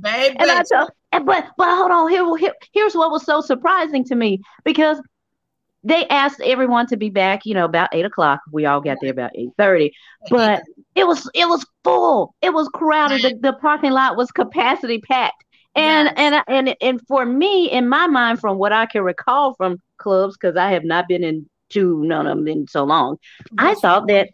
[0.00, 2.10] Baby, And I told, but but hold on.
[2.10, 5.00] Here, here, here's what was so surprising to me because
[5.82, 7.46] they asked everyone to be back.
[7.46, 8.40] You know, about eight o'clock.
[8.52, 9.92] We all got there about eight thirty.
[10.28, 10.62] But
[10.94, 12.34] it was it was full.
[12.42, 13.22] It was crowded.
[13.22, 15.44] The, the parking lot was capacity packed.
[15.76, 16.14] And Yes.
[16.16, 20.36] and and and for me, in my mind, from what I can recall from clubs,
[20.36, 23.18] because I have not been in to none of them in so long,
[23.58, 24.30] I thought that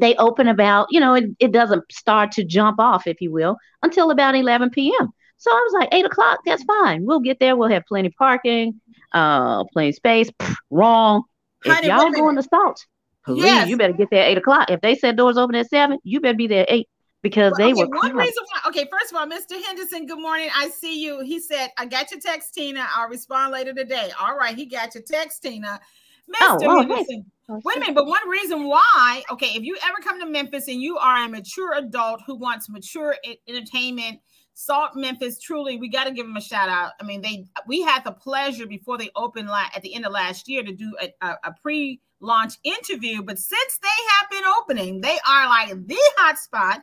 [0.00, 3.56] they open about, you know, it, it doesn't start to jump off, if you will,
[3.82, 5.12] until about 11 p.m.
[5.36, 7.04] So I was like, eight o'clock, that's fine.
[7.04, 7.56] We'll get there.
[7.56, 8.80] We'll have plenty parking,
[9.12, 10.30] uh, plenty of space.
[10.30, 11.24] Pfft, wrong.
[11.64, 12.84] If y'all going to Salt,
[13.24, 13.68] please, Yes.
[13.68, 14.70] you better get there at eight o'clock.
[14.70, 16.88] If they said doors open at seven, you better be there at eight
[17.22, 18.68] because Well, they okay, were one reason why.
[18.68, 19.62] Okay, first of all, Mr.
[19.64, 20.48] Henderson, good morning.
[20.56, 21.20] I see you.
[21.20, 22.86] He said, "I got your text, Tina.
[22.94, 25.80] I'll respond later today." All right, he got your text, Tina.
[26.28, 26.36] Mr.
[26.40, 26.88] Oh, well, hey.
[26.88, 27.94] Henderson, wait a minute.
[27.94, 31.28] But one reason why, okay, if you ever come to Memphis and you are a
[31.28, 33.16] mature adult who wants mature
[33.48, 34.20] entertainment,
[34.54, 36.92] Salt Memphis, truly, we got to give them a shout out.
[37.00, 40.12] I mean, they we had the pleasure before they opened la- at the end of
[40.12, 43.88] last year to do a, a, a pre-launch interview, but since they
[44.20, 46.82] have been opening, they are like the hot spot.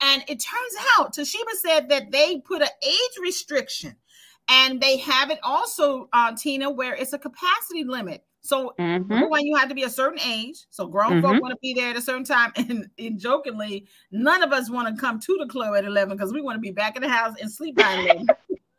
[0.00, 3.96] And it turns out Toshiba said that they put an age restriction,
[4.48, 8.24] and they have it also, uh, Tina, where it's a capacity limit.
[8.42, 9.08] So Mhm.
[9.08, 10.66] Number one, you have to be a certain age.
[10.70, 11.40] So grown folk Mhm.
[11.42, 12.52] want to be there at a certain time.
[12.56, 16.32] And, and jokingly, none of us want to come to the club at 11 because
[16.32, 18.26] we want to be back in the house and sleep by 11.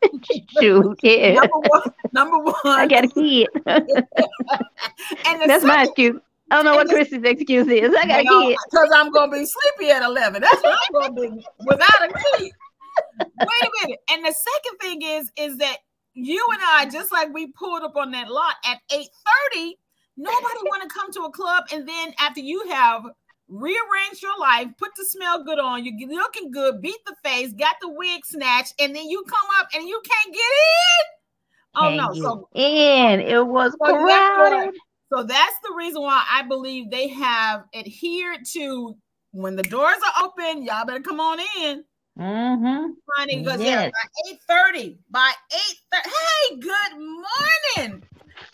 [0.59, 1.33] Shoot, yeah.
[1.33, 2.55] number one, number one.
[2.65, 3.47] I got a kid.
[3.65, 6.19] and the That's my excuse.
[6.49, 7.95] I don't know what Christie's excuse is.
[7.95, 8.57] I got a kid.
[8.71, 10.41] because I'm going to be sleepy at 11.
[10.41, 12.51] That's what I'm going to be without a key.
[13.19, 13.99] Wait a minute.
[14.11, 15.77] And the second thing is, is that
[16.13, 19.73] you and I, just like we pulled up on that lot at 8:30,
[20.17, 23.03] nobody want to come to a club and then after you have
[23.47, 27.75] rearranged your life, put the smell good on, you looking good, beat the face, got
[27.81, 31.05] the wig snatched, and then you come up and you can't get in.
[31.73, 32.07] Oh no!
[32.07, 33.21] Can't So in.
[33.21, 34.73] It was crowded.
[35.13, 38.97] so that's the reason why I believe they have adhered to
[39.31, 41.83] when the doors are open, y'all better come on in.
[42.19, 42.91] Mm-hmm.
[43.15, 43.91] Honey, because yeah, Yes.
[44.47, 45.59] by 8:30, by 8
[46.05, 48.03] Hey, good morning.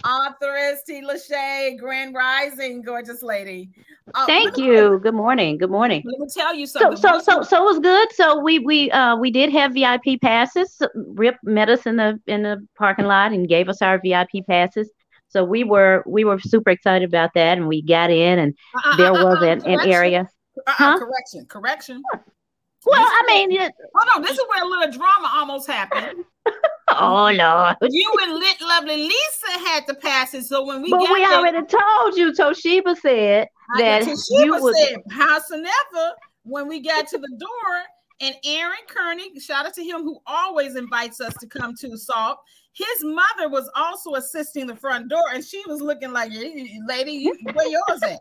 [0.04, 1.02] Authoress T.
[1.02, 3.70] Lachey, Grand Rising, gorgeous lady.
[4.14, 5.00] Uh, let Thank me- you.
[5.00, 5.58] Good morning.
[5.58, 6.04] Good morning.
[6.06, 6.98] Let me tell you So something.
[6.98, 8.08] so so so it was good.
[8.14, 10.82] So we we uh we did have VIP passes.
[10.96, 14.90] Rip met us in the in the parking lot and gave us our VIP passes.
[15.30, 18.82] So we were we were super excited about that, and we got in, and Uh,
[18.92, 20.28] uh, there uh, uh, was uh, an, an area.
[20.68, 20.98] Huh?
[21.00, 22.02] Correction, correction.
[22.86, 24.22] Well, This I mean, it, hold on.
[24.22, 26.24] This is where a little drama almost happened.
[26.90, 27.76] oh lord.
[27.82, 30.46] You and lit lovely Lisa had to pass it.
[30.46, 32.32] So when we But we there, already told you.
[32.32, 36.14] Toshiba said I- that Toshiba you was said, howsoever,
[36.44, 37.84] when we got to the door,
[38.22, 42.38] and Aaron Kearney, shout out to him who always invites us to come to Salt.
[42.74, 47.12] His mother was also assisting the front door, and she was looking like, "Eh, "Lady,
[47.12, 48.20] you, where yours at?"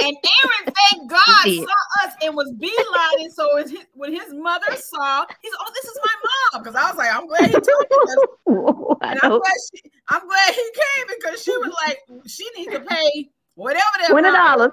[0.00, 3.30] And Aaron, thank God, saw us and was beelining.
[3.32, 6.14] So when his, when his mother saw, he's, "Oh, this is my
[6.52, 7.96] mom," because I was like, "I'm glad he told me."
[9.00, 12.80] And I'm glad, she, I'm glad he came because she was like, she needs to
[12.80, 14.72] pay whatever that $20.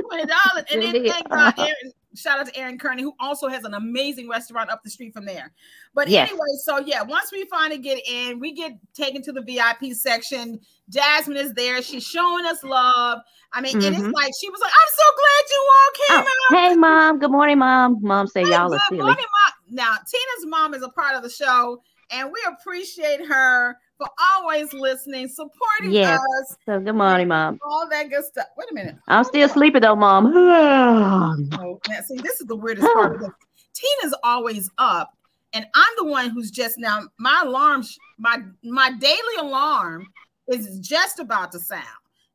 [0.00, 0.64] twenty dollars.
[0.70, 1.62] And then thank God, Uh-huh.
[1.62, 5.12] Aaron, shout out to Aaron Kearney, who also has an amazing restaurant up the street
[5.12, 5.52] from there.
[5.94, 6.28] But Yes.
[6.30, 10.60] anyway, so yeah, once we finally get in, we get taken to the VIP section.
[10.90, 11.82] Jazsmin is there.
[11.82, 13.20] She's showing us love.
[13.52, 14.10] I mean, and it's mm-hmm.
[14.12, 17.18] like she was like, "I'm so glad you all came Oh, out." hey, mom.
[17.18, 17.98] Good morning, mom.
[18.00, 19.00] Mom say Hey, y'all are good silly.
[19.02, 19.74] morning, Mom.
[19.74, 24.72] Now, Tina's mom is a part of the show, and we appreciate her for always
[24.72, 26.18] listening, supporting Yes.
[26.40, 27.58] us, So good morning, mom.
[27.64, 28.46] all that good stuff.
[28.56, 28.96] Wait a minute.
[29.08, 30.26] I'm still sleepy though, mom.
[31.58, 33.12] Oh, now, see, this is the weirdest part.
[33.18, 33.32] Because
[33.74, 35.16] Tina's always up,
[35.52, 37.02] and I'm the one who's just now.
[37.18, 37.84] My alarm,
[38.18, 40.06] my my daily alarm,
[40.48, 41.82] is just about to sound.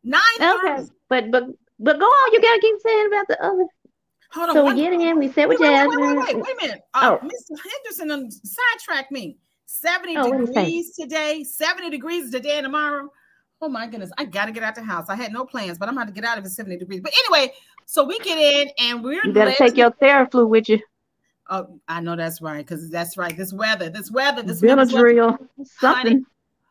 [0.04, 1.44] Nine okay, but but
[1.80, 2.34] but go on.
[2.34, 3.66] You gotta keep saying about the other.
[4.32, 4.56] Hold on.
[4.56, 5.20] So we get in.
[5.20, 6.18] We sit with wait, wait, Jazsmin.
[6.18, 6.82] wait, wait, wait, wait a minute.
[6.94, 7.26] Uh, Oh.
[7.26, 7.58] Mr.
[8.00, 9.38] Henderson sidetracked me.
[9.68, 10.66] 70 Oh, what did he say?
[10.66, 13.12] degrees today, 70 degrees today and tomorrow.
[13.62, 15.08] Oh my goodness, I gotta get out the house.
[15.10, 17.02] I had no plans, but I'm about to get out of it 70 degrees.
[17.02, 17.54] But anyway,
[17.86, 20.80] so we get in and we're You better take your Theraflu with you.
[21.50, 23.36] Oh, I know that's right, because that's right.
[23.36, 25.38] This weather, this weather, this Benadryl,
[25.80, 26.26] something.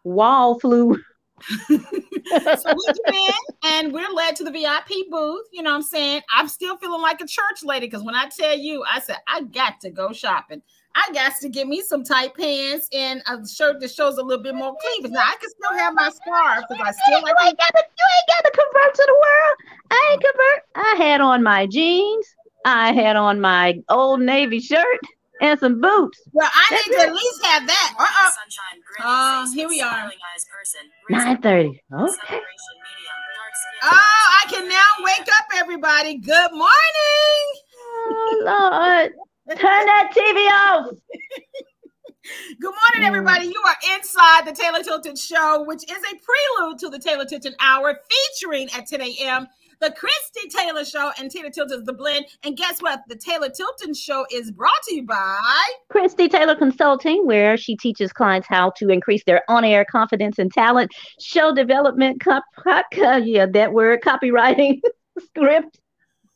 [0.05, 1.03] Wall flu.
[1.69, 1.79] so we
[2.49, 3.33] get in
[3.65, 5.47] and we're led to the VIP booth.
[5.53, 6.23] You know what I'm saying?
[6.35, 9.43] I'm still feeling like a church lady because when I tell you, I said, I
[9.43, 10.63] got to go shopping.
[10.99, 14.43] I got to get me some tight pants and a shirt that shows a little
[14.43, 15.13] bit more cleavage.
[15.13, 17.85] Now I can still have my scarf because I still you like ain't got to
[17.99, 19.83] you ain't got to convert to the world.
[19.91, 20.63] I ain't convert.
[20.75, 22.27] I had on my jeans.
[22.65, 24.87] I had on my old navy shirt
[25.43, 26.19] and some boots.
[26.33, 27.09] Well, I That's need to it.
[27.09, 27.95] at least have that.
[27.99, 28.31] Uh-uh.
[28.31, 29.91] Sunshine, Uh, gritty, here we are.
[29.93, 30.81] smiling eyes person.
[31.11, 31.69] Nine thirty.
[31.69, 31.79] Okay.
[31.93, 33.91] Celebration medium, dark skin.
[33.93, 36.17] Oh, I can now wake up, everybody.
[36.19, 37.45] Good morning.
[38.09, 39.13] Oh Lord.
[39.49, 40.91] Turn that TV off.
[42.61, 43.47] Good morning, everybody.
[43.47, 47.55] You are inside the Taylor Tilton Show, which is a prelude to the Taylor Tilton
[47.61, 49.47] Hour, featuring at 10 a.m.
[49.81, 52.27] the Christie Taylor Show and Tina Tilton's The Blend.
[52.43, 53.03] And guess what?
[53.07, 55.63] The Taylor Tilton Show is brought to you by.
[55.91, 60.91] Christie Taylor Consulting, where she teaches clients how to increase their on-air confidence and talent,
[61.21, 64.81] show development, cop, uh, yeah, that word, copywriting,
[65.21, 65.79] script,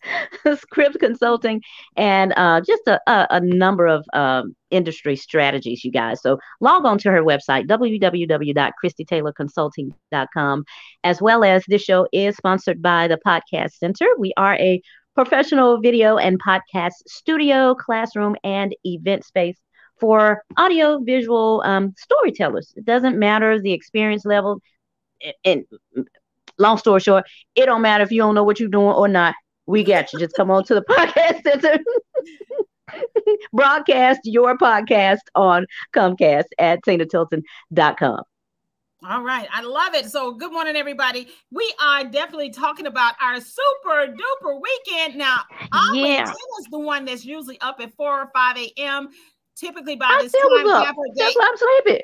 [0.56, 1.62] script consulting,
[1.96, 6.20] and uh, just a, a, a number of um, industry strategies, you guys.
[6.22, 10.64] So log on to her website, www.christietaylorconsulting.com,
[11.04, 14.06] as well as this show is sponsored by the Podcast Center.
[14.18, 14.82] We are a
[15.14, 19.56] professional video and podcast studio, classroom, and event space
[19.98, 22.72] for audio visual um, storytellers.
[22.76, 24.60] It doesn't matter the experience level.
[25.44, 25.64] And, and
[26.58, 29.34] long story short, it don't matter if you don't know what you're doing or not.
[29.70, 30.18] We got you.
[30.18, 31.78] Just come on to the podcast center.
[33.52, 38.22] Broadcast your podcast on Comcast at tinatilton.com.
[39.08, 40.10] All right, I love it.
[40.10, 41.28] So, good morning, everybody.
[41.52, 45.16] We are definitely talking about our super duper weekend.
[45.16, 45.38] Now,
[45.72, 46.24] always Yeah.
[46.24, 49.08] Tina's the one that's usually up at 4 or 5 a.m.
[49.56, 51.10] Typically, by I this time, was.
[51.16, 52.02] That's why I'm sleeping.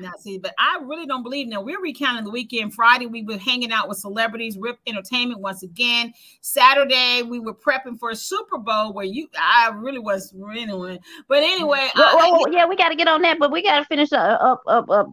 [0.00, 1.60] Now, see, but I really don't believe now.
[1.60, 2.74] We're recounting the weekend.
[2.74, 6.12] Friday, we were hanging out with celebrities, Ripp Entertainment once again.
[6.40, 10.98] Saturday, we were prepping for a Super Bowl where you, I really was anyway.
[11.28, 13.78] But anyway, Well, I- well, yeah, we got to get on that, but we got
[13.78, 15.10] to finish up, up, up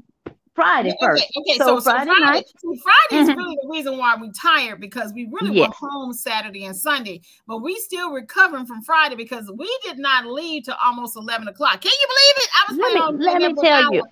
[0.56, 1.24] Friday Okay, first.
[1.38, 1.58] okay.
[1.58, 3.36] So So, so Friday Friday, night- so Friday is Mhm.
[3.38, 5.70] really the reason why we tired because we really Yes.
[5.82, 10.26] were home Saturday and Sunday, but we still recovering from Friday because we did not
[10.26, 11.82] leave till almost eleven o'clock.
[11.82, 12.50] Can you believe it?
[12.56, 14.04] I was Let me- let me tell you,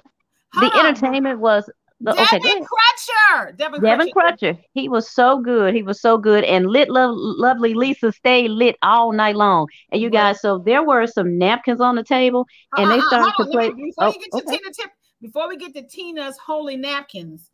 [0.59, 1.69] The entertainment was
[2.01, 2.41] the, Devin ahead.
[2.41, 3.57] Crutcher.
[3.57, 4.53] Devin, Devin Crutcher.
[4.53, 5.73] Crutcher, he was so good.
[5.73, 9.67] He was so good, and lit, lo- lovely Lisa stayed lit all night long.
[9.91, 12.45] And you guys, so there were some napkins on the table,
[12.77, 13.69] uh, and they Uh-uh, started hold to play.
[13.69, 14.57] me- before Oh, you get to okay.
[14.57, 17.49] Tina tip, before we get to Tina's holy napkins,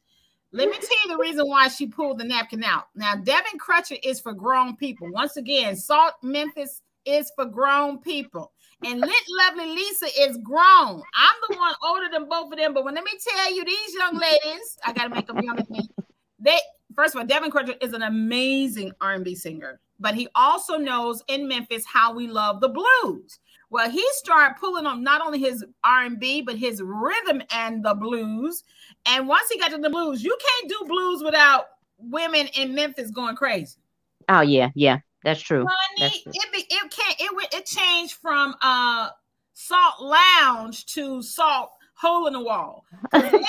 [0.52, 2.86] let me tell you the reason why she pulled the napkin out.
[2.96, 5.12] Now, Devin Crutcher is for grown people.
[5.12, 8.52] Once again, Salt Memphis is for grown people.
[8.86, 11.02] And Lit Lovely Lisa is grown.
[11.13, 13.94] I'm the one older than both of them, but when let me tell you, these
[13.94, 15.89] young ladies, I gotta make them younger than me.
[16.39, 16.60] They
[16.96, 21.48] first of all, Devin Crutcher is an amazing R&B singer, but he also knows in
[21.48, 23.39] Memphis how we love the blues.
[23.70, 28.63] Well, he started pulling on not only his R&B but his rhythm and the blues.
[29.06, 31.65] And once he got to the blues, you can't do blues without
[31.98, 33.78] women in Memphis going crazy.
[34.30, 35.65] Oh yeah, yeah, that's true.
[35.67, 36.32] Honey, That's true.
[36.36, 39.10] it be, it can't it went- it changed from uh
[39.53, 42.86] Salt Lounge to Salt hole in the wall.
[43.13, 43.41] Ladies,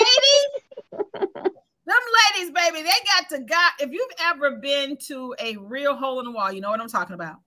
[0.91, 1.95] them
[2.35, 3.73] ladies, baby, they got to got.
[3.79, 6.89] If you've ever been to a real hole in the wall, you know what I'm
[6.89, 7.37] talking about.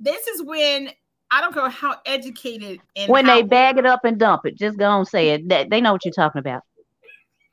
[0.00, 0.90] This is when
[1.30, 4.56] I don't care how educated and When how they bag it up and dump it,
[4.58, 5.48] just go on say it.
[5.48, 6.62] They, they know what you're talking about.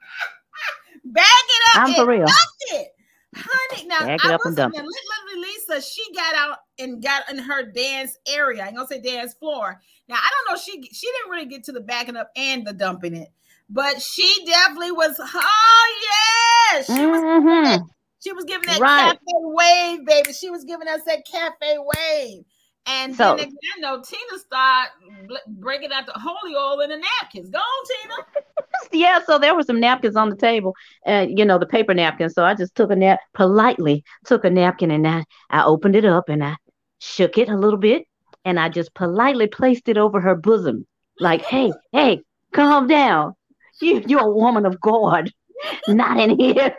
[1.06, 2.26] bag it up I'm for and real.
[2.28, 2.38] dump
[2.72, 2.88] it.
[3.36, 7.38] Honey, now it I was dump now, Lit Lisa, she got out and got in
[7.38, 8.64] her dance area.
[8.64, 9.80] I ain't gonna say dance floor.
[10.08, 10.60] Now I don't know.
[10.60, 13.30] She she didn't really get to the backing up and the dumping it,
[13.70, 15.20] but she definitely was.
[15.20, 17.22] Oh yeah, she was.
[17.22, 17.88] Mhm.
[18.22, 19.06] She was giving that Right.
[19.06, 20.34] cafe wave, baby.
[20.34, 22.44] She was giving us that cafe wave.
[22.90, 24.92] And So- then again, though, Tina started
[25.28, 27.50] bl- breaking out the holy oil in the napkins.
[27.50, 28.16] Go on, Tina.
[28.92, 30.74] Yeah, so there were some napkins on the table,
[31.06, 32.34] and you know the paper napkins.
[32.34, 36.06] So I just took a nap politely, took a napkin, and I I opened it
[36.06, 36.56] up and I
[37.00, 38.06] shook it a little bit,
[38.46, 40.88] and I just politely placed it over her bosom,
[41.20, 42.22] like, "Hey, hey,
[42.54, 43.34] calm down.
[43.82, 45.30] You you're a woman of God,
[45.88, 46.76] not in here."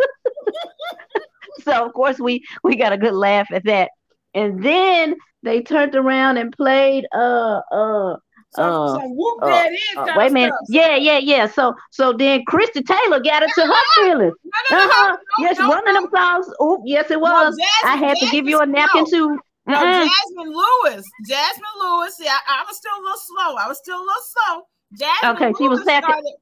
[1.62, 3.90] so of course we we got a good laugh at that,
[4.34, 8.16] and then they turned around and played uh uh
[8.52, 9.96] So, Uh, so whoop uh, that is.
[9.96, 10.52] uh, wait a minute.
[10.54, 10.66] stuff.
[10.68, 11.46] Yeah, yeah, yeah.
[11.46, 14.34] So so then Christie Taylor got it to her feelings.
[14.44, 15.16] No, no, no, Uh-huh.
[15.38, 16.46] no, Yes, one of them songs.
[16.60, 17.56] Oh, yes, it was.
[17.84, 19.38] I Jazsmin- had to give you a Jazsmin- napkin too.
[19.66, 20.08] No, Mm-mm.
[20.08, 21.04] Jazsmin Lewis.
[21.30, 22.16] Jazsmin Lewis.
[22.18, 23.56] Yeah, I, I was still a little slow.
[23.56, 24.62] I was still a little slow.
[25.00, 26.34] Jazsmin Okay, she was Lewis started,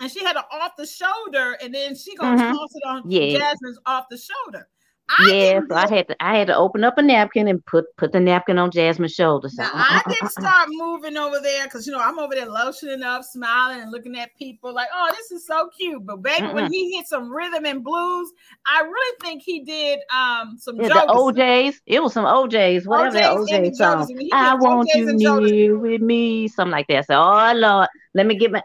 [0.00, 2.52] and she had an off the shoulder, and then she gonna Mhm.
[2.52, 3.38] toss it on Yeah.
[3.38, 4.68] Jazsmin's off the shoulder.
[5.08, 7.84] I Yeah, so I had to I had to open up a napkin and put
[7.96, 9.50] put the napkin on Jazsmin's shoulder.
[9.50, 13.02] So Now I didn't start moving over there because you know I'm over there lotioning
[13.02, 16.66] up, smiling, and looking at people like, "Oh, this is so cute." But baby, when
[16.66, 16.70] Mm-mm.
[16.70, 18.32] he hit some rhythm and blues,
[18.66, 23.12] I really think he did um some yeah, the O'Jays, it was some O'Jays, whatever
[23.12, 24.06] that O'Jays and OJ song.
[24.08, 27.06] When I want OJ's you near with me, something like that.
[27.06, 28.62] So, oh Lord, let me get my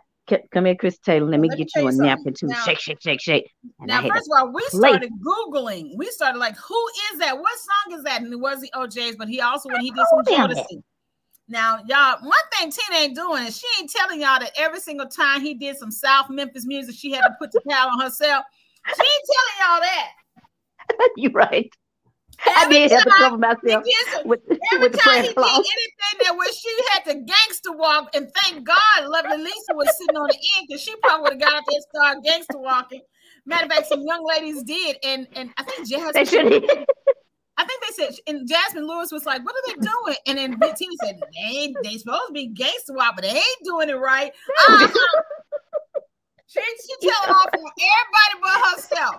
[0.51, 1.29] come here, Chris Taylor.
[1.29, 2.47] Let me Let get you a napkin too.
[2.47, 3.51] Now- shake, shake, shake, shake.
[3.79, 4.89] And Now, first of all, we play.
[4.89, 5.91] started Googling.
[5.97, 7.37] We started like, who is that?
[7.37, 8.21] What song is that?
[8.21, 10.81] And it was the O'Jays, but he also, when he did some Jodeci.
[11.47, 15.07] Now, y'all, one thing Tina ain't doing is she ain't telling y'all that every single
[15.07, 18.45] time he did some South Memphis music, she had to put the pad on herself.
[18.85, 19.27] She ain't
[19.57, 21.09] telling y'all that.
[21.17, 21.73] You're right.
[22.45, 24.97] I Every did have to time cover he myself did some- with, Every with the
[24.99, 29.37] time he did anything that was she had to gangster walk, and thank God, lovely
[29.37, 31.83] Lisa was sitting on the end because she probably would have got out there and
[31.95, 33.01] started gangster walking.
[33.45, 36.85] Matter of fact, some young ladies did, and and I think They Jazsmin, should
[37.57, 40.59] I think they said, and Jazsmin Lewis was like, "What are they doing?" And then
[40.59, 43.93] Big Tina said, "They they supposed to be gangster walk, but they ain't doing it
[43.99, 44.31] right."
[44.69, 45.21] Uh-huh.
[46.47, 49.15] She she telling off on everybody but herself,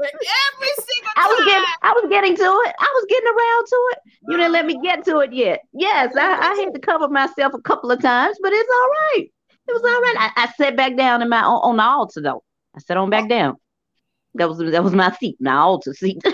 [0.00, 1.64] but every single I was getting.
[1.82, 2.74] I was getting to it.
[2.78, 3.98] I was getting around to it.
[4.28, 4.96] You didn't let me uh-huh.
[4.96, 5.60] get to it yet.
[5.74, 9.30] Yes, I, I had to cover myself a couple of times, but it's all right.
[9.68, 10.14] It was all right.
[10.18, 12.42] I, I sat back down in my on, on the altar though.
[12.74, 13.56] I sat on back down.
[14.34, 16.22] That was that was my seat, my altar seat.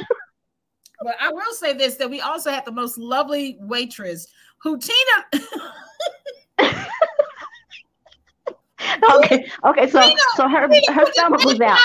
[1.02, 4.28] But I will say this: that we also had the most lovely waitress
[4.62, 5.44] who Tina.
[9.16, 9.90] okay, okay.
[9.90, 10.00] So
[10.36, 11.78] so her Tina her stomach was out.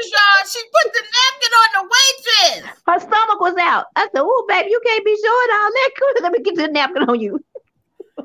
[0.00, 0.46] Y'all.
[0.48, 2.78] She put the napkin on the waitress.
[2.86, 3.86] Her stomach was out.
[3.96, 5.90] I said, "Oh, baby, you can't be showing all that.
[5.98, 7.42] Come, Let me get the napkin on you."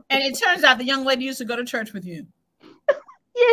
[0.09, 2.27] And it turns out the young lady used to go to church with you.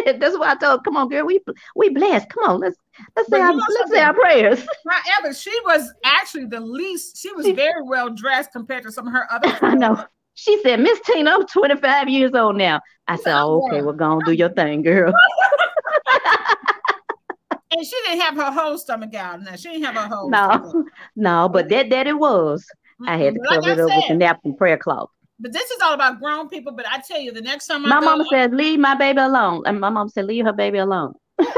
[0.07, 0.81] Yeah, that's why I told.
[0.81, 1.41] her, Come on, girl, we
[1.77, 2.31] we blessed.
[2.31, 2.77] Come on, let's
[3.15, 4.67] let's say our, let's say our prayers.
[4.89, 7.19] However, she was actually the least.
[7.19, 9.59] She was very well dressed compared to some of her other.
[9.61, 10.03] I know.
[10.35, 12.81] She said, Miss Tina, I'm 25 years old now.
[13.07, 15.13] I said, oh, okay, well, go on, do your thing, girl.
[17.77, 19.43] And she didn't have her whole stomach out.
[19.43, 20.29] Now she didn't have her whole.
[20.31, 20.63] stomach.
[20.75, 20.85] No,
[21.17, 22.65] no, but that that it was.
[23.07, 25.11] I had to like cover it I up with the said, napkin prayer cloth.
[25.41, 26.73] But this is all about grown people.
[26.73, 29.65] But I tell you, the next time I My mama said, leave my baby alone.
[29.67, 31.13] And my mom said, leave her baby alone.
[31.41, 31.53] "Talking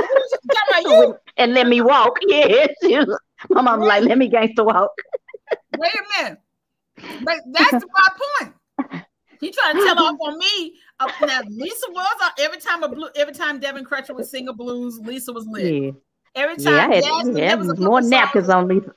[0.70, 2.16] about you, And let me walk.
[2.28, 3.04] Yeah.
[3.50, 4.90] my mom like, let me gangster walk.
[5.76, 6.38] wait a minute.
[7.22, 8.08] But that's my
[8.40, 9.04] point.
[9.40, 10.72] He tried to tell off on me.
[10.98, 14.48] Uh, now Lisa was uh, every time a blue, every time Devin Crutcher would sing
[14.48, 15.74] a blues, Lisa was lit.
[15.82, 15.90] Yeah.
[16.36, 18.94] Every Yeah, time had, Jazsmin, yeah, there was more napkins on Lisa.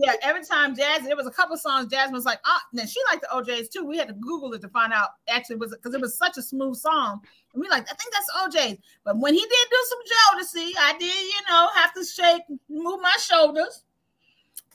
[0.00, 3.00] Yeah, every time Jazz, there was a couple songs Jazsmin was like, ah, now she
[3.10, 3.84] liked the O'Jays too.
[3.84, 6.42] We had to Google it to find out actually was because it was such a
[6.42, 7.20] smooth song.
[7.52, 8.78] And we like, I think that's O'Jays.
[9.04, 9.98] But when he did do some
[10.38, 13.82] Jodeci, I did, you know, have to shake, move my shoulders.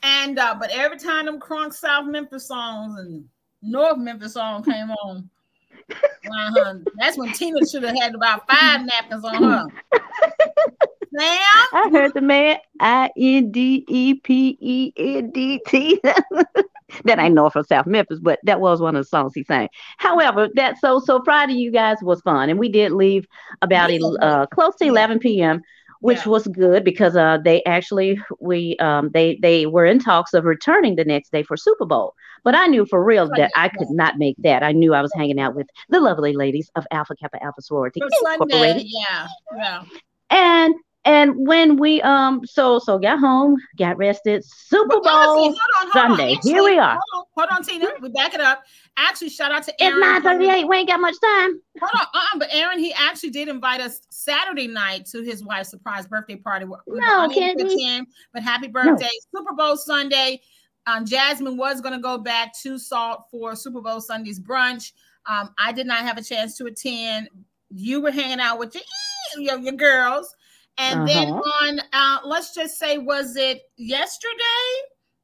[0.03, 3.25] And uh, but every time them crunk South Memphis songs and
[3.61, 5.29] North Memphis song came on,
[5.89, 9.65] uh-huh, that's when Tina should have had about five napkins on her.
[11.15, 16.01] Sam, I heard the man I N D E P E N D T.
[17.05, 19.69] That ain't North or South Memphis, but that was one of the songs he sang.
[19.97, 23.25] However, that so so Friday, you guys was fun, and we did leave
[23.61, 23.91] about
[24.21, 25.61] uh, close to 11 p.m.,
[26.01, 26.31] which Yeah.
[26.31, 30.95] was good because uh they actually we um they they were in talks of returning
[30.95, 32.13] the next day for Super Bowl.
[32.43, 34.63] But I knew for real that I could not make that.
[34.63, 38.01] I knew I was hanging out with the lovely ladies of Alpha Kappa Alpha Sorority
[38.01, 38.83] for Sunday, Incorporated.
[38.85, 39.83] yeah, yeah.
[40.29, 40.75] And
[41.05, 45.57] and when we um so so got home, got rested, Super But honestly, Bowl hold
[45.95, 46.17] on, hold.
[46.19, 46.37] Sunday.
[46.43, 46.97] Here we are.
[47.11, 47.87] Hold on, hold on, Tina.
[48.01, 48.63] We back it up.
[48.97, 49.97] Actually, shout out to Aaron.
[49.97, 50.67] It's nine thirty eight.
[50.67, 51.59] We ain't got much time.
[51.81, 55.69] Hold on, uh-uh, but Aaron, he actually did invite us Saturday night to his wife's
[55.69, 56.65] surprise birthday party.
[56.65, 57.73] We No, Kennedy.
[57.73, 60.41] attend, but happy birthday, Super Bowl Sunday.
[60.85, 64.91] Um, Jazsmin was going to go back to Salt for Super Bowl Sunday's brunch.
[65.25, 67.29] Um, I did not have a chance to attend.
[67.69, 68.83] You were hanging out with your
[69.37, 70.35] your, your girls,
[70.77, 71.67] and then Uh-huh.
[71.67, 74.69] on uh, let's just say, was it yesterday?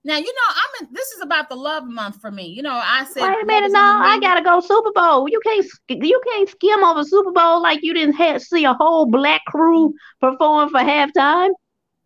[0.06, 0.86] Now you know I'm.
[0.88, 2.48] In, this is about the love month for me.
[2.48, 3.22] You know, I said.
[3.24, 5.28] Wait a minute, no, I gotta go Super Bowl.
[5.28, 9.06] You can't you can't skim over Super Bowl like you didn't have, see a whole
[9.06, 11.50] black crew perform for halftime.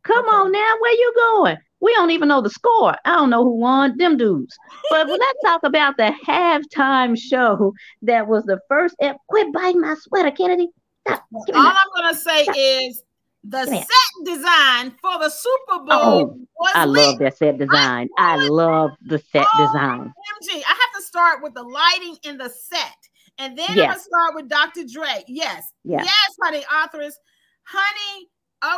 [0.03, 1.57] Come on now, where you going?
[1.81, 2.95] We don't even know the score.
[3.05, 4.55] I don't know who won them dudes.
[4.89, 8.95] But let's talk about the halftime show that was the first.
[9.01, 10.69] ep- Quit biting my sweater, Kennedy.
[11.07, 11.23] Stop.
[11.29, 11.67] Well, Give me all.
[11.67, 13.03] I'm gonna say is
[13.43, 18.07] the set design for the Super Bowl Oh, I love that set design.
[18.17, 20.13] I love the set Oh, design.
[20.41, 22.95] MG, I have to start with the lighting in the set,
[23.39, 24.83] and then I'm gonna start with Dr.
[24.85, 25.23] Dre.
[25.27, 26.03] Yes, Yeah.
[26.03, 27.17] yes, honey, authors,
[27.63, 28.27] honey.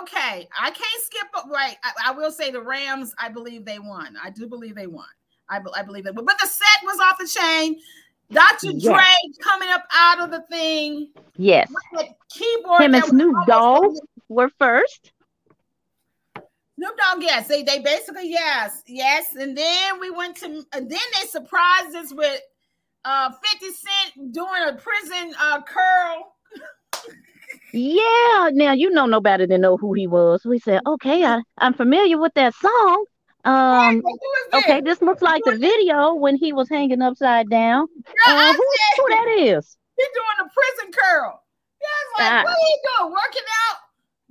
[0.01, 1.27] Okay, I can't skip.
[1.35, 3.13] a- Right, I, I will say the Rams.
[3.19, 4.15] I believe they won.
[4.23, 5.05] I do believe they won.
[5.47, 6.25] I, I believe they won.
[6.25, 7.79] But the set was off the chain.
[8.31, 8.71] Dr.
[8.71, 8.83] Yes.
[8.83, 11.09] Dre coming up out of the thing.
[11.37, 11.71] Yes.
[12.31, 12.81] Keyboard.
[12.81, 13.93] Him and Snoop Dogg
[14.29, 15.11] were first.
[16.77, 17.47] Snoop Dogg, yes.
[17.47, 19.35] They they basically yes, yes.
[19.35, 22.41] And then we went to and then they surprised us with
[23.05, 26.33] uh 50 Cent doing a prison uh curl.
[27.71, 30.45] Yeah, now you know nobody didn't know who he was.
[30.45, 33.05] We said, okay, I, I'm familiar with that song.
[33.43, 34.01] Um,
[34.53, 37.87] okay, this looks like the video when he was hanging upside down.
[38.27, 39.77] Uh, who, said, who that is?
[39.97, 41.43] He's doing a prison curl.
[41.81, 42.43] Yeah, it's like, Ah.
[42.43, 43.11] what are you doing?
[43.11, 43.77] Working out?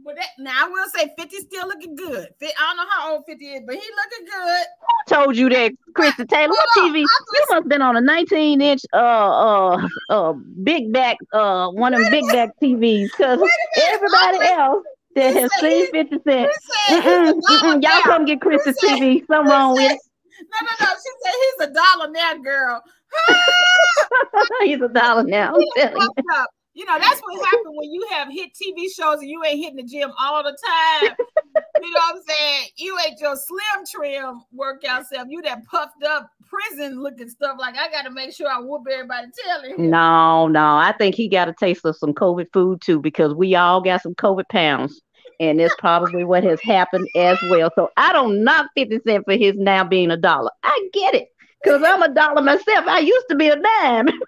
[0.05, 2.29] But that, now I will say 50 still looking good.
[2.43, 4.65] I don't know how old 50 is, but he looking good.
[4.81, 6.51] Who told you that, Christie Taylor?
[6.51, 6.99] What TV?
[7.01, 7.07] You
[7.41, 10.33] must have been on a 19 inch, uh, uh, uh,
[10.63, 14.61] big back, uh, one of them big back TVs, because Wait a minute, everybody I'm-
[14.61, 14.85] else
[15.17, 16.51] that has seen 50 He Cent.
[16.91, 18.01] Mm-mm, mm-mm, y'all now.
[18.03, 19.25] come get Krista He said- TV.
[19.27, 20.87] Something wrong with No, no, no.
[20.87, 22.83] She said he's a dollar now, girl.
[24.65, 25.55] He's a dollar now.
[25.55, 26.25] I'm He telling you.
[26.35, 26.51] up.
[26.75, 29.77] You know, that's what happened when you have hit TV shows and you ain't hitting
[29.77, 31.15] the gym all the time.
[31.81, 32.69] you know what I'm saying?
[32.77, 35.29] You ain't your slim trim workout self.
[35.31, 37.59] You that puffed up prison looking stuff.
[37.61, 39.79] Like I got to make sure I whoop everybody telling.
[39.79, 39.91] Him.
[39.91, 40.77] No, no.
[40.77, 44.03] I think he got a taste of some COVID food too because we all got
[44.03, 45.01] some COVID pounds.
[45.39, 47.71] And it's probably what has happened as well.
[47.77, 50.51] So I don't knock 50 Cent for his now being a dollar.
[50.63, 51.29] I get it.
[51.63, 52.87] Because I'm a dollar myself.
[52.87, 54.07] I used to be a dime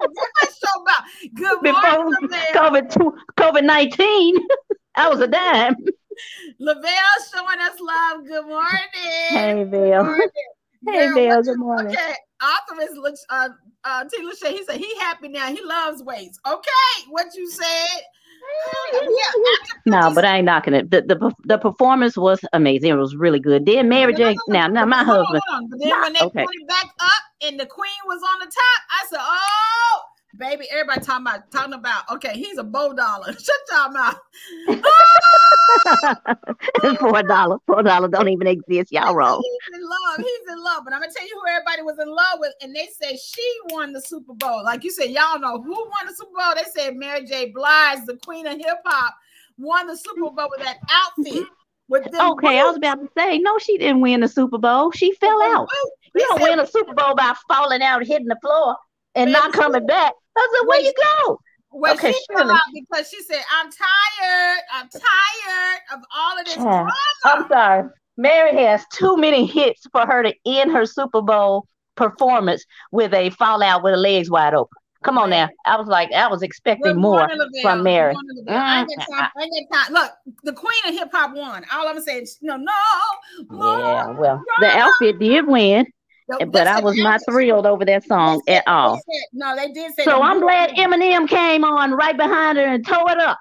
[0.00, 0.29] That's
[0.60, 1.02] so about
[1.34, 2.10] good before.
[2.54, 4.36] COVID COVID 19.
[4.96, 5.76] I was a dime.
[6.58, 6.92] Lavelle
[7.32, 8.26] showing us love.
[8.26, 9.28] Good morning.
[9.30, 10.04] Hey, Bill.
[10.86, 11.42] Hey, Girl, Bill.
[11.42, 11.92] Good morning.
[11.92, 13.48] Okay, author is uh,
[13.84, 14.22] uh, T.
[14.22, 14.52] Lachey.
[14.52, 15.48] He said he happy now.
[15.48, 16.38] He loves weights.
[16.46, 18.02] Okay, what you said.
[18.92, 19.10] Yeah,
[19.86, 20.90] No, but I ain't knocking it.
[20.90, 22.90] The, the the performance was amazing.
[22.90, 23.66] It was really good.
[23.66, 24.36] Then Mary J.
[24.48, 25.42] Now, now my husband.
[25.68, 26.44] But then when they okay.
[26.44, 30.00] put it back up and the queen was on the top, I said, "Oh,
[30.40, 32.02] baby!" Everybody talking about talking about.
[32.10, 33.32] Okay, he's a bow dollar.
[33.32, 34.18] Shut your mouth.
[36.98, 37.58] Four dollar.
[37.66, 38.90] Four dollar don't even exist.
[38.90, 39.42] Y'all wrong.
[39.42, 40.18] He's in love.
[40.18, 40.82] He's in love.
[40.84, 43.58] But I'm gonna tell you who everybody was in love with, and they said she
[43.70, 44.64] won the Super Bowl.
[44.64, 46.54] Like you said, y'all know who won the Super Bowl.
[46.56, 47.50] They said Mary J.
[47.50, 49.14] Blige, the queen of hip hop,
[49.58, 51.46] won the Super Bowl with that outfit.
[51.88, 54.92] With Okay, I was about to say, no, she didn't win the Super Bowl.
[54.92, 55.68] She fell out.
[56.14, 58.76] You don't win a Super Bowl by falling out, hitting the floor,
[59.14, 60.12] and not coming back.
[60.36, 60.92] I said, where you
[61.26, 61.40] go?
[61.72, 64.58] Well, Okay, she fell out because she said, "I'm tired.
[64.72, 66.62] I'm tired of all of this Yeah.
[66.62, 66.92] drama."
[67.24, 67.88] I'm sorry.
[68.16, 73.30] Mary has too many hits for her to end her Super Bowl performance with a
[73.30, 74.76] fallout with her legs wide open.
[75.02, 75.48] Come on now.
[75.64, 77.28] I was like, I was expecting Good more
[77.62, 78.12] from Mary.
[78.12, 78.60] morning, Lavelle.
[78.60, 79.30] I ain't time.
[79.34, 79.92] I ain't time.
[79.94, 81.64] Look, the queen of hip hop won.
[81.72, 82.72] All I'm saying no, no,
[83.50, 85.86] Yeah, well, the outfit did win,
[86.46, 88.96] But I was not thrilled over that song said- at all.
[88.96, 90.04] said- no, they did say.
[90.04, 93.38] So I'm glad Eminem came on right behind her and tore it up.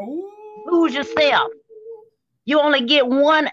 [0.00, 0.30] Ooh.
[0.66, 1.50] Lose yourself.
[2.44, 3.50] You only get one.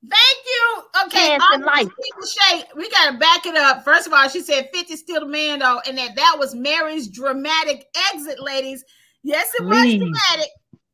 [0.00, 0.82] Thank you.
[1.06, 1.88] Okay, in life.
[2.26, 3.84] Shay, we gotta back it up.
[3.84, 7.08] First of all, she said 50 still the man though, and that that was Mary's
[7.08, 8.84] dramatic exit, ladies.
[9.24, 10.00] Yes, it Please.
[10.00, 10.50] was dramatic.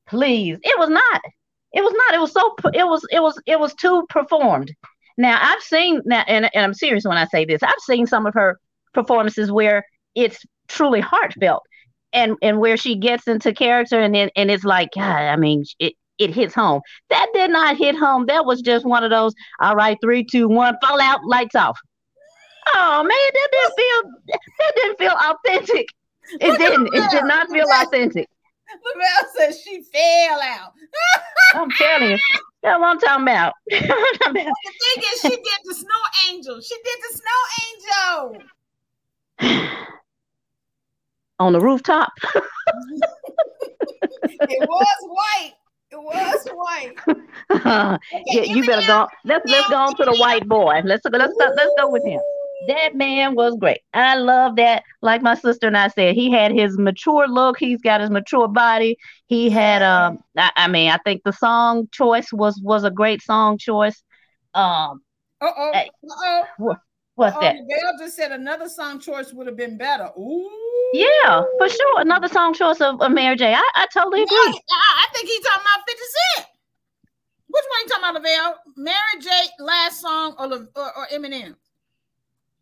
[0.06, 1.20] Please, it was not.
[1.72, 2.14] It was not.
[2.14, 2.54] It was so.
[2.72, 3.06] It was.
[3.10, 3.40] It was.
[3.46, 4.72] It was too performed.
[5.16, 7.62] Now I've seen now, and, and I'm serious when I say this.
[7.62, 8.58] I've seen some of her
[8.92, 9.84] performances where
[10.14, 11.62] it's truly heartfelt,
[12.12, 15.64] and and where she gets into character, and then and it's like, God, I mean,
[15.78, 16.80] it it hits home.
[17.10, 18.26] That did not hit home.
[18.26, 19.34] That was just one of those.
[19.60, 21.78] All right, three, two, one, fall out, lights off.
[22.74, 24.10] Oh man, that didn't feel.
[24.58, 25.86] That didn't feel authentic.
[26.40, 26.88] It didn't.
[26.94, 28.28] It did not feel authentic.
[28.84, 30.72] Lavelle says she fell out.
[31.54, 32.18] I'm telling you.
[32.62, 33.52] That's what I'm talking about.
[33.72, 34.54] I'm talking about.
[34.64, 36.60] The thing is, she did the snow angel.
[36.60, 38.40] She did the snow
[39.50, 39.68] angel.
[41.38, 42.12] On the rooftop.
[44.40, 45.52] It was white.
[45.90, 46.94] It was white.
[48.26, 49.06] yeah, you better go.
[49.24, 50.80] Let's let's go on to the white boy.
[50.84, 52.20] Let's let's let's go with him.
[52.68, 53.80] That man was great.
[53.92, 54.84] I love that.
[55.02, 57.58] Like my sister and I said, he had his mature look.
[57.58, 58.96] He's got his mature body.
[59.26, 60.18] He had um.
[60.36, 64.02] I, I mean, I think the song choice was was a great song choice.
[64.54, 65.02] Um,
[65.40, 65.72] Uh oh.
[65.72, 66.76] Uh oh.
[67.16, 67.56] what's that?
[67.56, 70.10] Lavelle just said another song choice would have been better.
[70.18, 70.50] Ooh.
[70.92, 72.00] Yeah, for sure.
[72.00, 73.52] Another song choice of, of Mary J.
[73.52, 74.36] I, I totally No, agree.
[74.70, 76.02] I, I think he's talking about 50
[76.36, 76.46] Cent.
[77.48, 78.58] Which one you talking about, Lavelle?
[78.76, 79.30] Mary J.
[79.58, 80.46] last song or,
[80.80, 81.56] or, or Eminem?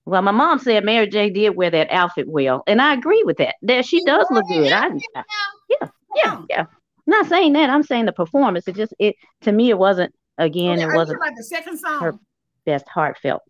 [0.04, 1.30] Well, my mom said Mary J.
[1.30, 3.54] did wear that outfit well, and I agree with that.
[3.62, 4.72] That she does look good.
[4.72, 5.22] I, I
[5.68, 6.60] yeah, yeah, yeah.
[6.60, 6.66] I'm
[7.06, 7.70] not saying that.
[7.70, 8.66] I'm saying the performance.
[8.66, 10.78] It just it to me it wasn't again.
[10.80, 12.00] Okay, It wasn't like the second song.
[12.00, 12.18] her-
[12.66, 13.42] best heartfelt.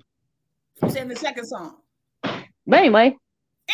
[0.82, 1.76] You saying the second song.
[2.22, 3.16] But anyway,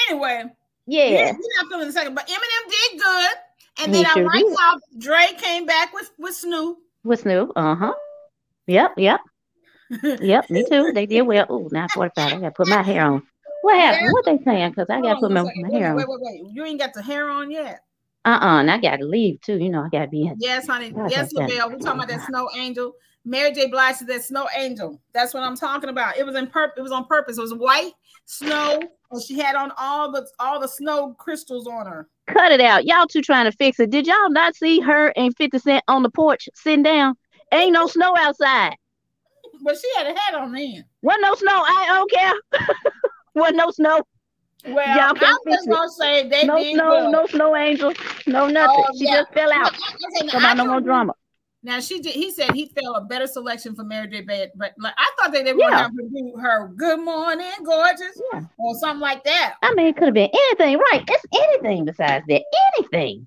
[0.08, 0.44] Anyway,
[0.86, 1.26] yeah, yeah.
[1.26, 3.30] you're not feeling the second, but Eminem did good.
[3.80, 4.56] And He then I sure like did.
[4.58, 6.78] how Dre came back with with Snoop.
[7.04, 7.50] with Snoop.
[7.56, 7.94] Uh huh.
[8.66, 9.20] Yep, yep,
[10.20, 10.48] yep.
[10.50, 10.92] Me too.
[10.92, 11.46] They did well.
[11.50, 12.32] Ooh, 945.
[12.32, 13.22] I gotta put my hair on.
[13.62, 14.12] What happened?
[14.12, 14.70] What they saying?
[14.70, 15.96] Because I gotta put my, my hair on.
[15.96, 16.42] wait, wait, wait.
[16.52, 17.80] You ain't got the hair on yet.
[18.24, 19.58] Uh uh And I gotta leave too.
[19.58, 20.36] You know, I gotta be in.
[20.38, 20.92] Yes, honey.
[21.08, 21.46] Yes, yeah.
[21.46, 21.70] Lavelle.
[21.70, 22.94] We're talking about that snow angel.
[23.24, 23.66] Mary J.
[23.66, 25.00] Blige is that snow angel.
[25.12, 26.16] That's what I'm talking about.
[26.16, 26.78] It was in purpose.
[26.78, 27.36] It was on purpose.
[27.36, 27.92] It was white
[28.24, 28.80] snow,
[29.10, 32.08] and she had on all the all the snow crystals on her.
[32.26, 32.86] Cut it out.
[32.86, 33.90] Y'all two trying to fix it.
[33.90, 37.16] Did y'all not see her and 50 Cent on the porch sitting down?
[37.52, 38.76] Ain't no snow outside.
[39.62, 40.84] But she had a hat on then.
[41.02, 41.62] Wasn't no snow.
[41.66, 42.32] I don't care.
[43.34, 44.02] Wasn't no snow.
[44.66, 46.90] Well, Y'all I'm just gonna say they No did snow.
[46.90, 47.10] good.
[47.12, 47.92] No snow angel.
[48.26, 48.84] No nothing.
[48.88, 49.16] Oh, she yeah.
[49.20, 49.72] just fell out.
[50.24, 51.12] Now, Come on, no more drama.
[51.62, 52.14] Now she did.
[52.14, 54.22] He said he felt a better selection for Mary J.
[54.22, 55.82] Bad, but like I thought that they were gonna Yeah.
[55.82, 58.42] have her do her "Good Morning, Gorgeous" Yeah.
[58.58, 59.54] or something like that.
[59.62, 61.04] I mean, it could have been anything, right?
[61.08, 62.42] It's anything besides that.
[62.78, 63.26] Anything.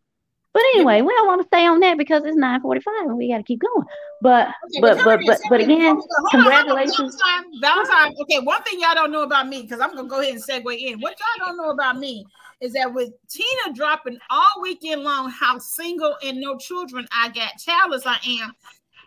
[0.53, 3.37] But anyway, we don't want to stay on that because it's 9:45 and we got
[3.37, 3.85] to keep going.
[4.21, 7.17] But Okay, but but but but again, on, congratulations.
[7.21, 8.13] Valentine, Valentine.
[8.21, 10.77] Okay, one thing y'all don't know about me, because I'm gonna go ahead and segue
[10.77, 10.99] in.
[10.99, 12.25] What y'all don't know about me
[12.59, 17.57] is that with Tina dropping all weekend long how single and no children I got,
[17.57, 18.53] childless I am,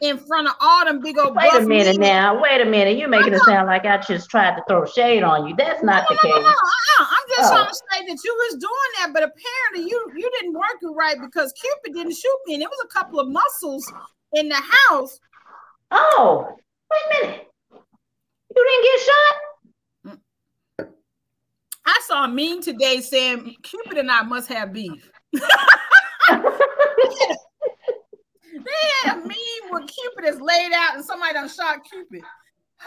[0.00, 2.40] in front of all them big old Wait a minute now.
[2.40, 2.98] Wait a minute.
[2.98, 3.52] You're making it uh-huh.
[3.52, 5.54] sound like I just tried to throw shade on you.
[5.56, 6.44] That's not the No, no, no, case.
[6.44, 7.06] no, uh-uh.
[7.10, 7.56] I'm just Oh.
[7.56, 10.86] trying to say that you was doing that, but apparently you you didn't work it
[10.88, 13.90] right because Cupid didn't shoot me, and there was a couple of muscles
[14.32, 15.18] in the house.
[15.90, 16.56] Oh,
[16.90, 17.48] wait a minute.
[18.56, 19.34] You didn't get shot?
[21.86, 25.10] I saw a meme today saying Cupid and I must have beef.
[28.54, 28.70] They
[29.02, 32.22] had a meme where Cupid is laid out and somebody done shot Cupid.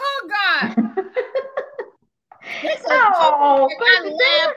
[0.00, 0.76] Oh God!
[2.90, 4.52] Oh, I.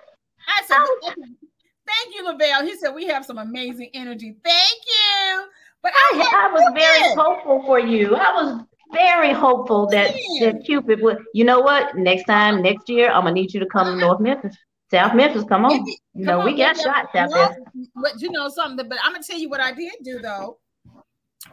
[0.47, 0.99] I said, oh.
[1.03, 5.43] "Thank you, Lavelle." He said, "We have some amazing energy." Thank you.
[5.83, 7.17] But I, had I was very Cupid.
[7.17, 8.15] hopeful for you.
[8.15, 8.63] I was
[8.93, 11.19] very hopeful that, that Cupid would.
[11.33, 11.95] You know what?
[11.95, 14.55] Next time, next year, I'm gonna need you to come to North Memphis,
[14.91, 15.43] South Memphis.
[15.45, 15.71] Come on.
[15.79, 17.57] Maybe- You know, we got shots out there.
[17.95, 18.87] But you know something.
[18.87, 20.59] But I'm gonna tell you what I did do though.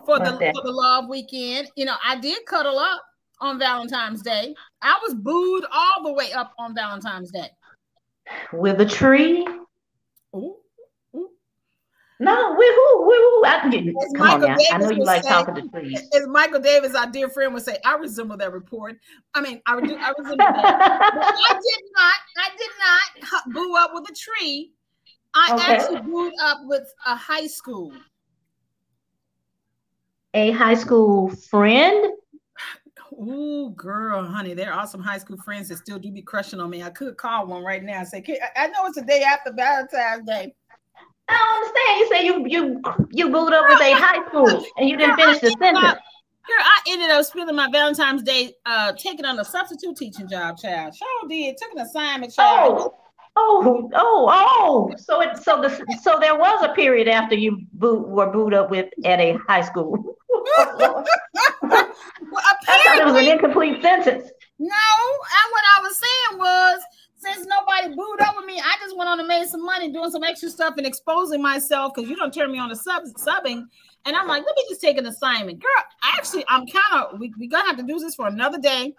[0.04, 0.54] For the that?
[0.54, 3.02] for the love weekend, you know, I did cuddle up
[3.40, 4.54] on Valentine's Day.
[4.82, 7.50] I was booed all the way up on Valentine's Day.
[8.52, 9.46] With a tree?
[10.34, 10.56] Ooh,
[11.14, 11.30] ooh.
[12.20, 13.42] No, we who we who?
[13.42, 13.88] I.
[13.88, 14.56] As on Michael now.
[14.72, 16.02] I know you like say- talking to trees.
[16.14, 18.98] As Michael Davis, our dear friend, would say, I resemble that report.
[19.34, 20.54] I mean, I, do, I resemble that.
[21.50, 22.70] I did not, I did
[23.30, 24.72] not boo up with a tree.
[25.34, 25.74] I Okay.
[25.74, 27.92] actually booed up with a high school.
[30.34, 32.12] a high school friend?
[33.20, 36.70] Ooh, girl, honey, there are some high school friends that still do be crushing on
[36.70, 36.82] me.
[36.84, 38.22] I could call one right now and say,
[38.56, 40.54] I know it's the day after Valentine's Day.
[41.28, 41.98] I don't understand.
[41.98, 45.26] You say you you you booed up with a high school and you didn't Girl,
[45.26, 46.02] finish the ended up- sentence.
[46.46, 50.56] Girl, I ended up spending my Valentine's Day uh taking on a substitute teaching job,
[50.56, 50.94] child.
[50.96, 51.56] Sure did.
[51.58, 52.92] Took an assignment, child.
[53.36, 54.96] Oh, oh, oh, oh.
[54.96, 55.68] So it so the
[56.02, 59.62] so there was a period after you boot were booed up with at a high
[59.62, 60.16] school.
[61.68, 64.30] well, I thought it was an incomplete sentence.
[64.58, 64.66] no.
[64.68, 66.80] And what I was saying was,
[67.16, 70.10] since nobody booed up with me, I just went on and made some money doing
[70.10, 73.64] some extra stuff and exposing myself because you don't turn me on to sub subbing.
[74.04, 75.84] And I'm like, let me just take an assignment, girl.
[76.16, 78.94] Actually, I'm kind of we we gonna have to do this for another day.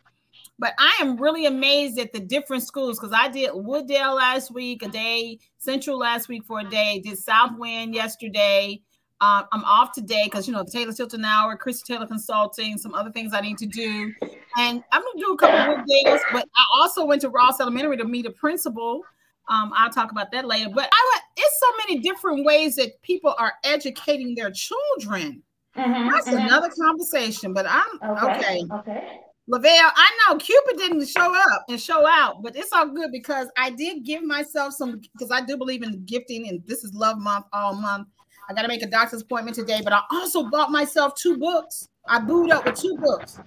[0.57, 4.83] But I am really amazed at the different schools because I did Wooddale last week,
[4.83, 8.81] a day, Central last week for a day, did Southwind yesterday.
[9.21, 12.93] Um, I'm off today because you know the Taylor Tilton Hour, Chris Taylor Consulting, some
[12.93, 14.13] other things I need to do,
[14.57, 16.21] and I'm gonna do a couple of Wooddales.
[16.31, 19.01] But I also went to Ross Elementary to meet a principal.
[19.49, 20.69] Um, I'll talk about that later.
[20.73, 25.43] But I went, it's so many different ways that people are educating their children.
[25.75, 27.53] That's another conversation.
[27.53, 28.63] But I'm okay.
[28.71, 29.19] Okay.
[29.49, 33.47] Lavelle, I know Cupid didn't show up and show out, but it's all good because
[33.57, 37.17] I did give myself some because I do believe in gifting, and this is love
[37.17, 38.07] month all month.
[38.49, 41.87] I got to make a doctor's appointment today, but I also bought myself two books.
[42.07, 43.39] I booed up with two books,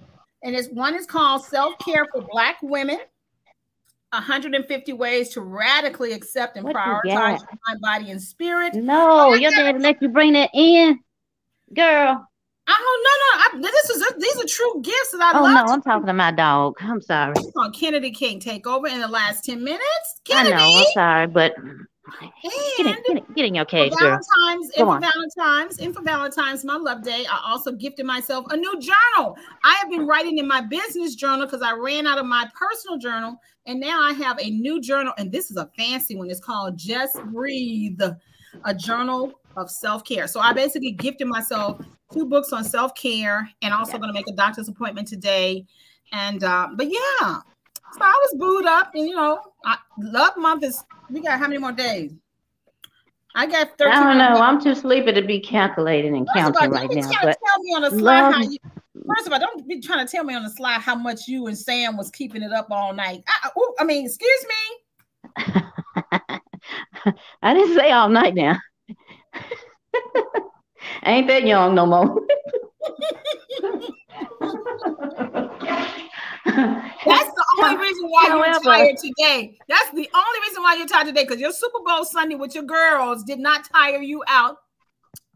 [0.45, 3.01] and it's one is called Self Care for Black Women
[4.13, 7.05] 150 Ways to Radically Accept and What Prioritize?
[7.05, 8.75] Your Mind, Body, and Spirit.
[8.75, 11.01] No, oh, your dad let you bring that in,
[11.75, 12.29] girl.
[12.69, 13.69] I don't no, no.
[13.69, 15.67] I, this is these are true gifts that I Oh love.
[15.67, 16.77] no, I'm talking to my dog.
[16.81, 17.35] I'm sorry.
[17.57, 19.83] on Kennedy King take over in the last 10 minutes.
[20.31, 20.79] I Kennedy, know.
[20.79, 21.55] I'm sorry, but
[22.21, 24.19] get in, get in, get in your cage, girl.
[24.37, 25.01] Valentine's, and for.
[25.01, 29.37] Valentine's, and for Valentine's, my love day, I also gifted myself a new journal.
[29.65, 32.99] I have been writing in my business journal because I ran out of my personal
[32.99, 33.37] journal,
[33.67, 36.31] and now I have a new journal, and this is a fancy one.
[36.31, 38.01] It's called Just Breathe,
[38.65, 40.27] a journal of self care.
[40.27, 44.29] So I basically gifted myself two books on self care, and also going to make
[44.29, 45.65] a doctor's appointment today.
[46.13, 47.41] And uh, but yeah,
[47.93, 51.49] so I was booed up, and you know, I, love month is we got how
[51.49, 52.13] many more days?
[53.35, 54.35] I got 13 I don't know.
[54.35, 54.43] days.
[54.43, 57.11] I'm too sleepy to be calculating and First counting don't right now.
[57.23, 58.59] But tell me on the slide how you,
[59.09, 61.47] first of all, don't be trying to tell me on the slide how much you
[61.47, 63.23] and Sam was keeping it up all night.
[63.27, 64.55] I, I- ooh, I mean, excuse me.
[67.43, 68.59] I didn't say all night now.
[69.35, 70.33] I
[71.13, 72.21] ain't that young no more.
[77.07, 79.59] That's the only reason why you're tired today.
[79.69, 82.65] That's the only reason why you're tired today because your Super Bowl Sunday with your
[82.65, 84.57] girls did not tire you out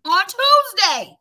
[0.05, 1.17] on Tuesday.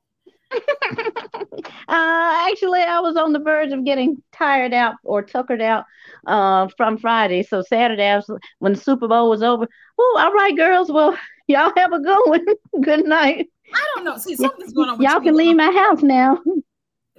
[1.87, 5.85] Uh, actually, I was on the verge of getting tired out or tuckered out
[6.25, 7.43] uh, from Friday.
[7.43, 8.29] So Saturday, was,
[8.59, 9.67] when the Super Bowl was over,
[9.99, 10.91] oh, all right, girls.
[10.91, 11.15] Well,
[11.47, 12.45] Y'all have a good one.
[12.81, 13.47] good night.
[13.73, 14.17] I don't know.
[14.17, 14.97] See, something's going on.
[14.97, 16.41] With Y'all can leave my house now.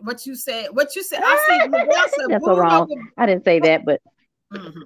[0.02, 0.68] What you said?
[0.72, 1.20] What you said?
[1.24, 3.10] I said, That's so wrong.
[3.16, 4.00] I didn't say that, but
[4.52, 4.82] Mhm.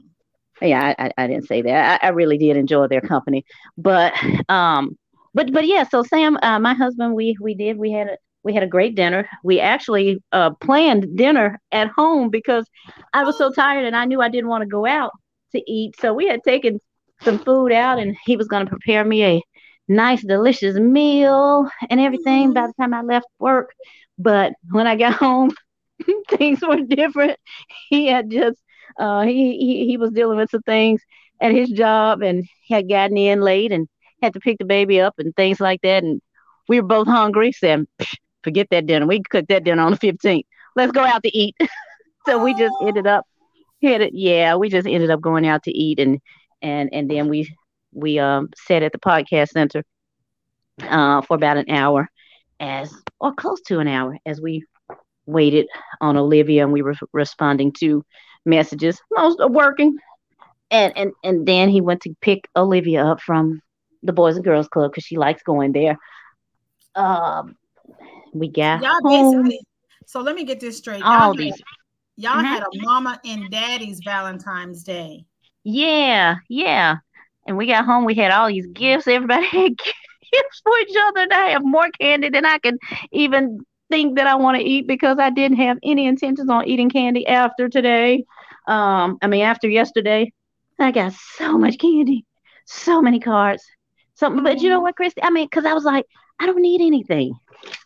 [0.63, 2.03] yeah, I, I, I didn't say that.
[2.03, 3.45] I, I really did enjoy their company,
[3.77, 4.13] but
[4.49, 4.97] um,
[5.35, 5.85] but but yeah.
[5.85, 8.95] So Sam, uh, my husband, we we did we had a we had a great
[8.95, 9.29] dinner.
[9.45, 12.65] We actually uh planned dinner at home because
[13.13, 15.11] I was so tired and I knew I didn't want to go out
[15.53, 15.95] to eat.
[16.01, 16.81] So we had taken
[17.23, 19.43] some food out, and he was going to prepare me a
[19.91, 23.75] nice, delicious meal and everything by the time I left work.
[24.19, 25.53] But when I got home,
[26.31, 27.39] things were different.
[27.89, 28.59] He had just
[28.99, 31.03] uh, he, he he was dealing with some things
[31.41, 33.89] at his job and he had gotten in late and
[34.23, 36.05] had to pick the baby up and things like that.
[36.05, 36.21] And
[36.69, 37.53] we were both hungry.
[37.53, 39.07] Said, "Psh, forget that dinner.
[39.07, 40.47] We can cook that dinner on the 15th.
[40.77, 41.57] Let's go out to eat.
[42.27, 43.27] so we just ended up
[43.83, 44.13] headed.
[44.15, 46.21] Yeah, we just ended up going out to eat and
[46.63, 47.49] and and then we
[47.93, 49.83] we um sat at the podcast center
[50.83, 52.09] uh for about an hour
[52.59, 54.65] as or close to an hour as we
[55.27, 55.67] waited
[56.01, 58.05] on Olivia and we were responding to
[58.45, 59.97] messages, most are working.
[60.71, 63.61] And and and then he went to pick Olivia up from
[64.03, 65.99] the Boys and Girls Club because she likes going there.
[66.95, 67.57] Um,
[68.33, 69.43] we got Y'all home.
[69.43, 69.61] basically.
[70.07, 71.03] So let me get this straight.
[71.03, 71.63] All Y'all, had, these,
[72.17, 72.45] y'all Mhm.
[72.45, 75.25] had a mama and daddy's Valentine's Day.
[75.65, 76.97] yeah, yeah.
[77.51, 78.05] And we got home.
[78.05, 79.09] We had all these gifts.
[79.09, 81.23] Everybody had gifts for each other.
[81.23, 82.79] And I have more candy than I can
[83.11, 83.59] even
[83.91, 87.27] think that I want to eat because I didn't have any intentions on eating candy
[87.27, 88.25] after today.
[88.69, 90.33] Um, I mean after yesterday.
[90.79, 92.25] I got so much candy,
[92.67, 93.65] so many cards.
[94.15, 95.23] Something, but you know what, Christie?
[95.23, 96.07] I mean, because I was like,
[96.39, 97.35] I don't need anything.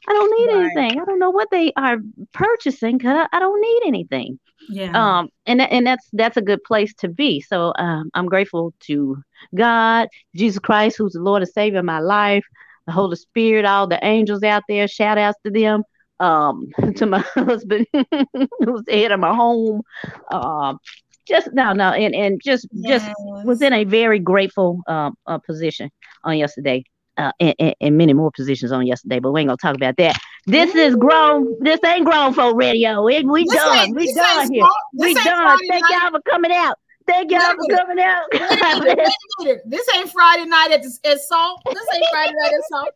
[0.09, 0.77] I don't need Right.
[0.77, 1.01] anything.
[1.01, 1.99] I don't know what they are
[2.33, 4.39] purchasing because I, don't need anything
[4.69, 4.95] Yeah.
[4.95, 9.17] um and and that's that's a good place to be so um i'm grateful to
[9.55, 12.45] god jesus christ who's the lord and savior of my life
[12.87, 15.83] the holy spirit all the angels out there shout outs to them
[16.21, 19.83] um to my husband who's the head of my home
[20.33, 20.79] um
[21.27, 23.11] just no no and and just just
[23.43, 25.91] was in a very grateful um uh, position
[26.25, 26.83] on yesterday
[27.17, 29.97] uh, and, and, and many more positions on yesterday, but we ain't gonna talk about
[29.97, 30.17] that.
[30.47, 31.57] This is grown.
[31.61, 33.07] This ain't grown folk radio.
[33.09, 33.95] It, we This done.
[33.95, 34.67] We done here.
[34.95, 35.25] We done.
[35.25, 36.03] Friday Thank night.
[36.03, 36.79] y'all for coming out.
[37.07, 38.25] Thank y'all Wait for coming out.
[38.33, 39.63] Wait a minute, wait a minute.
[39.67, 41.61] This ain't Friday night at, the, at Salt.
[41.67, 42.91] This ain't Friday night at Salt.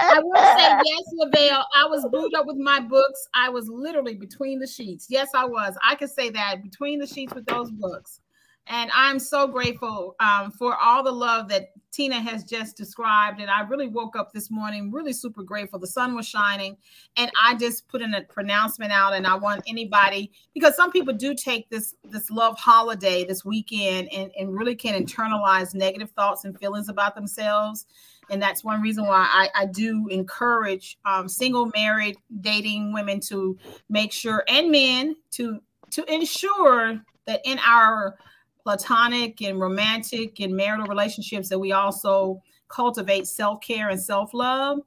[0.00, 1.66] I will say yes, Lavelle.
[1.76, 3.28] I was booed up with my books.
[3.34, 5.06] I was literally between the sheets.
[5.08, 5.76] Yes, I was.
[5.84, 8.20] I can say that between the sheets with those books.
[8.66, 13.40] And I'm so grateful um, for all the love that Tina has just described.
[13.40, 15.78] And I really woke up this morning really super grateful.
[15.78, 16.76] The sun was shining,
[17.16, 19.14] and I just put in a pronouncement out.
[19.14, 24.12] And I want anybody because some people do take this this love holiday this weekend
[24.12, 27.86] and, and really can internalize negative thoughts and feelings about themselves.
[28.28, 33.56] And that's one reason why I, I do encourage um, single, married, dating women to
[33.88, 35.60] make sure and men to
[35.92, 38.18] to ensure that in our
[38.66, 44.80] platonic and romantic and marital relationships that we also cultivate self-care and self-love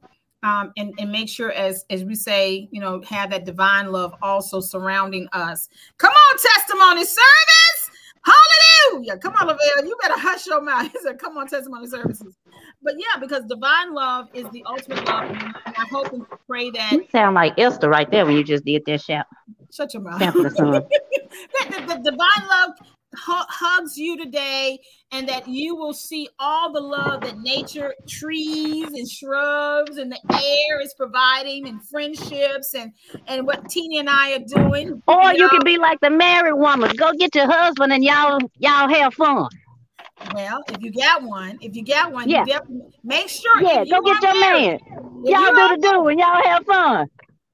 [0.44, 4.14] um, and, and make sure as as we say you know have that divine love
[4.22, 5.70] also surrounding us.
[5.98, 7.90] Come on testimony service!
[8.26, 9.18] Hallelujah!
[9.18, 10.92] Come on Lavelle, you better hush your mouth.
[11.18, 12.36] Come on testimony services.
[12.84, 15.32] But yeah because divine love is the ultimate love.
[15.32, 18.66] And i hope and pray that You sound like Esther right there when you just
[18.66, 19.26] did that shout.
[19.74, 20.20] shut your mouth.
[20.20, 20.86] The
[21.70, 22.72] that the, the divine love
[23.22, 24.80] hugs you today
[25.12, 30.20] and that you will see all the love that nature trees and shrubs and the
[30.34, 32.92] air is providing and friendships and
[33.28, 35.50] and what tina and i are doing Or you know?
[35.50, 36.92] can be like the married woman.
[36.96, 39.48] Go get your husband and y'all y'all have fun.
[40.34, 42.42] well if you got one if you got one Yeah.
[42.42, 44.80] you definitely make sure Yeah, you go get your married, man.
[45.26, 47.08] Y'all you do the do and y'all have fun.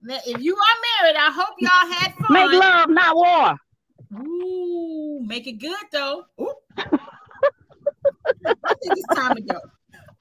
[0.08, 3.56] if you are married i hope y'all had fun Make love, not war.
[5.26, 6.54] Make it good though Ooh.
[6.78, 6.84] i
[8.84, 9.60] think it's time to go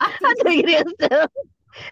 [0.00, 1.26] I think I think it is too.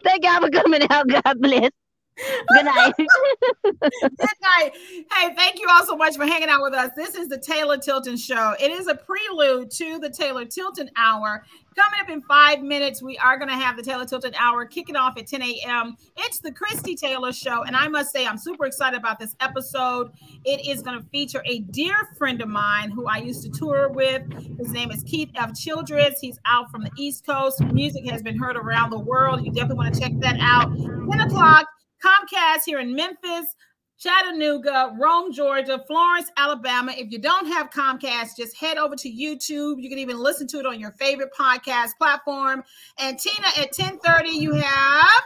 [0.04, 1.08] Thank y'all for coming out.
[1.08, 1.70] God bless.
[2.48, 2.94] Good night.
[3.62, 3.80] Good
[4.20, 4.72] night.
[5.12, 6.90] Hey, thank you all so much for hanging out with us.
[6.94, 8.54] This is the Taylor Tilton Show.
[8.60, 11.44] It is a prelude to the Taylor Tilton Hour.
[11.74, 14.94] Coming up in five minutes, we are going to have the Taylor Tilton Hour kicking
[14.94, 15.96] off at 10 a.m.
[16.18, 17.62] It's the Christie Taylor Show.
[17.62, 20.12] And I must say, I'm super excited about this episode.
[20.44, 23.88] It is going to feature a dear friend of mine who I used to tour
[23.88, 24.22] with.
[24.58, 25.58] His name is Keith F.
[25.58, 26.20] Childress.
[26.20, 27.62] He's out from the East Coast.
[27.62, 29.42] Music has been heard around the world.
[29.42, 30.76] You definitely want to check that out.
[30.76, 31.66] 10 o'clock.
[32.04, 33.54] Comcast here in Memphis,
[33.98, 36.92] Chattanooga, Rome, Georgia, Florence, Alabama.
[36.96, 39.80] If you don't have Comcast, just head over to YouTube.
[39.80, 42.64] You can even listen to it on your favorite podcast platform.
[42.98, 45.22] And Tina, at 10:30, you have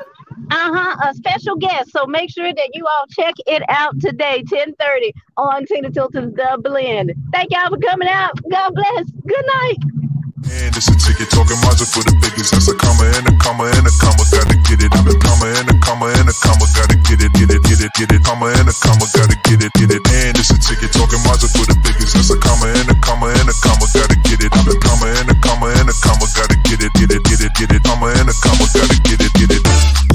[0.51, 0.97] Uh-huh.
[1.09, 1.91] A special guest.
[1.91, 6.59] So make sure that you all check it out today, 1030 on Tina Tilton's Tha
[6.63, 7.13] Blend.
[7.33, 8.33] Thank y'all for coming out.
[8.51, 9.11] God bless.
[9.27, 9.77] Good night.
[10.37, 12.53] And it's a ticket talking Mazda for the biggest.
[12.53, 14.21] That's a comma and a comma and a comma.
[14.29, 14.93] Gotta get it.
[14.93, 16.69] I'm a comma and a comma and a comma.
[16.77, 18.21] Gotta get it, get it, get it, get it.
[18.21, 19.09] Comma and a comma.
[19.17, 20.05] Gotta get it, get it.
[20.05, 22.13] And it's a ticket talking Mazda for the biggest.
[22.13, 23.89] That's a comma and a comma and a comma.
[23.97, 24.53] Gotta get it.
[24.53, 26.29] I'm a comma and a comma and a comma.
[26.37, 27.81] Gotta get it, get it, get it, get it.
[27.89, 28.69] Comma and a comma.
[28.77, 30.06] Gotta get it, get it.